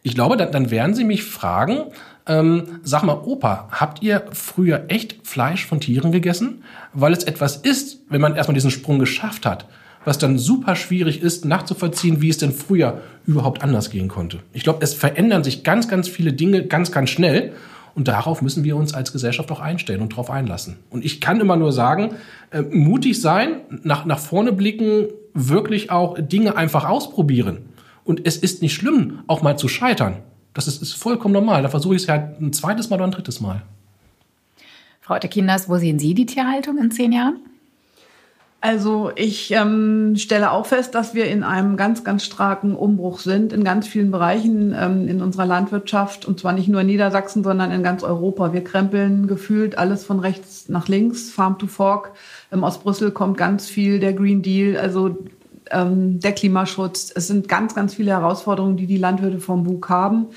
[0.04, 1.86] ich glaube, dann, dann werden sie mich fragen,
[2.28, 6.64] ähm, sag mal, Opa, habt ihr früher echt Fleisch von Tieren gegessen?
[6.94, 9.66] Weil es etwas ist, wenn man erstmal diesen Sprung geschafft hat,
[10.06, 14.40] was dann super schwierig ist, nachzuvollziehen, wie es denn früher überhaupt anders gehen konnte.
[14.54, 17.54] Ich glaube, es verändern sich ganz, ganz viele Dinge ganz, ganz schnell.
[17.96, 20.78] Und darauf müssen wir uns als Gesellschaft auch einstellen und darauf einlassen.
[20.90, 22.16] Und ich kann immer nur sagen,
[22.52, 27.60] äh, mutig sein, nach, nach vorne blicken, wirklich auch Dinge einfach ausprobieren.
[28.04, 30.18] Und es ist nicht schlimm, auch mal zu scheitern.
[30.54, 31.62] Das ist, ist vollkommen normal.
[31.62, 33.62] Da versuche ich es halt ein zweites Mal oder ein drittes Mal.
[35.02, 37.40] Frau Otte-Kinders, wo sehen Sie die Tierhaltung in zehn Jahren?
[38.62, 43.54] Also ich ähm, stelle auch fest, dass wir in einem ganz, ganz starken Umbruch sind
[43.54, 47.72] in ganz vielen Bereichen ähm, in unserer Landwirtschaft und zwar nicht nur in Niedersachsen, sondern
[47.72, 48.52] in ganz Europa.
[48.52, 52.12] Wir krempeln gefühlt alles von rechts nach links, Farm to Fork.
[52.52, 55.18] Ähm, aus Brüssel kommt ganz viel der Green Deal, also
[55.72, 57.14] ähm, der Klimaschutz.
[57.16, 60.28] Es sind ganz, ganz viele Herausforderungen, die die Landwirte vom Bug haben.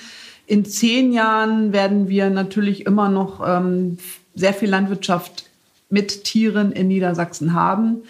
[0.47, 3.99] In zehn Jahren werden wir natürlich immer noch ähm,
[4.37, 5.47] sehr viel Landwirtschaft
[5.93, 8.03] mit Tieren in Niedersachsen haben.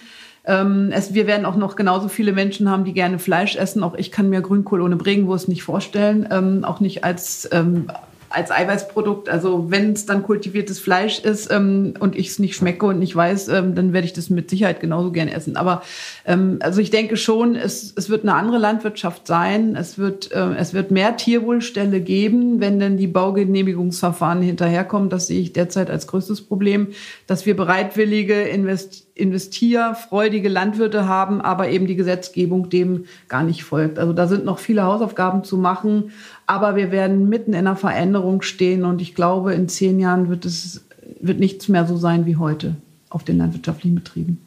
[0.45, 3.83] Ähm, es, wir werden auch noch genauso viele Menschen haben, die gerne Fleisch essen.
[3.83, 7.89] Auch ich kann mir Grünkohl ohne Bregenwurst nicht vorstellen, ähm, auch nicht als ähm,
[8.33, 9.29] als Eiweißprodukt.
[9.29, 13.15] Also wenn es dann kultiviertes Fleisch ist ähm, und ich es nicht schmecke und nicht
[13.15, 15.57] weiß, ähm, dann werde ich das mit Sicherheit genauso gern essen.
[15.57, 15.83] Aber
[16.27, 19.77] ähm, also ich denke schon, es, es wird eine andere Landwirtschaft sein.
[19.77, 25.11] Es wird, äh, es wird mehr Tierwohlställe geben, wenn denn die Baugenehmigungsverfahren hinterherkommen.
[25.11, 26.89] Das sehe ich derzeit als größtes Problem,
[27.27, 33.99] dass wir bereitwillige Invest investierfreudige Landwirte haben, aber eben die Gesetzgebung dem gar nicht folgt.
[33.99, 36.13] Also da sind noch viele Hausaufgaben zu machen.
[36.47, 40.45] Aber wir werden mitten in einer Veränderung stehen und ich glaube, in zehn Jahren wird
[40.45, 40.85] es
[41.21, 42.77] wird nichts mehr so sein wie heute
[43.09, 44.41] auf den landwirtschaftlichen Betrieben.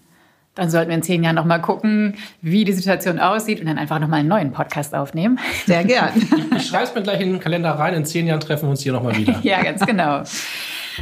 [0.56, 3.78] Dann sollten wir in zehn Jahren noch mal gucken, wie die Situation aussieht und dann
[3.78, 5.38] einfach noch mal einen neuen Podcast aufnehmen.
[5.66, 6.10] Sehr gern.
[6.56, 7.94] Ich schreibe es mir gleich in den Kalender rein.
[7.94, 9.38] In zehn Jahren treffen wir uns hier noch mal wieder.
[9.44, 10.24] ja, ganz genau.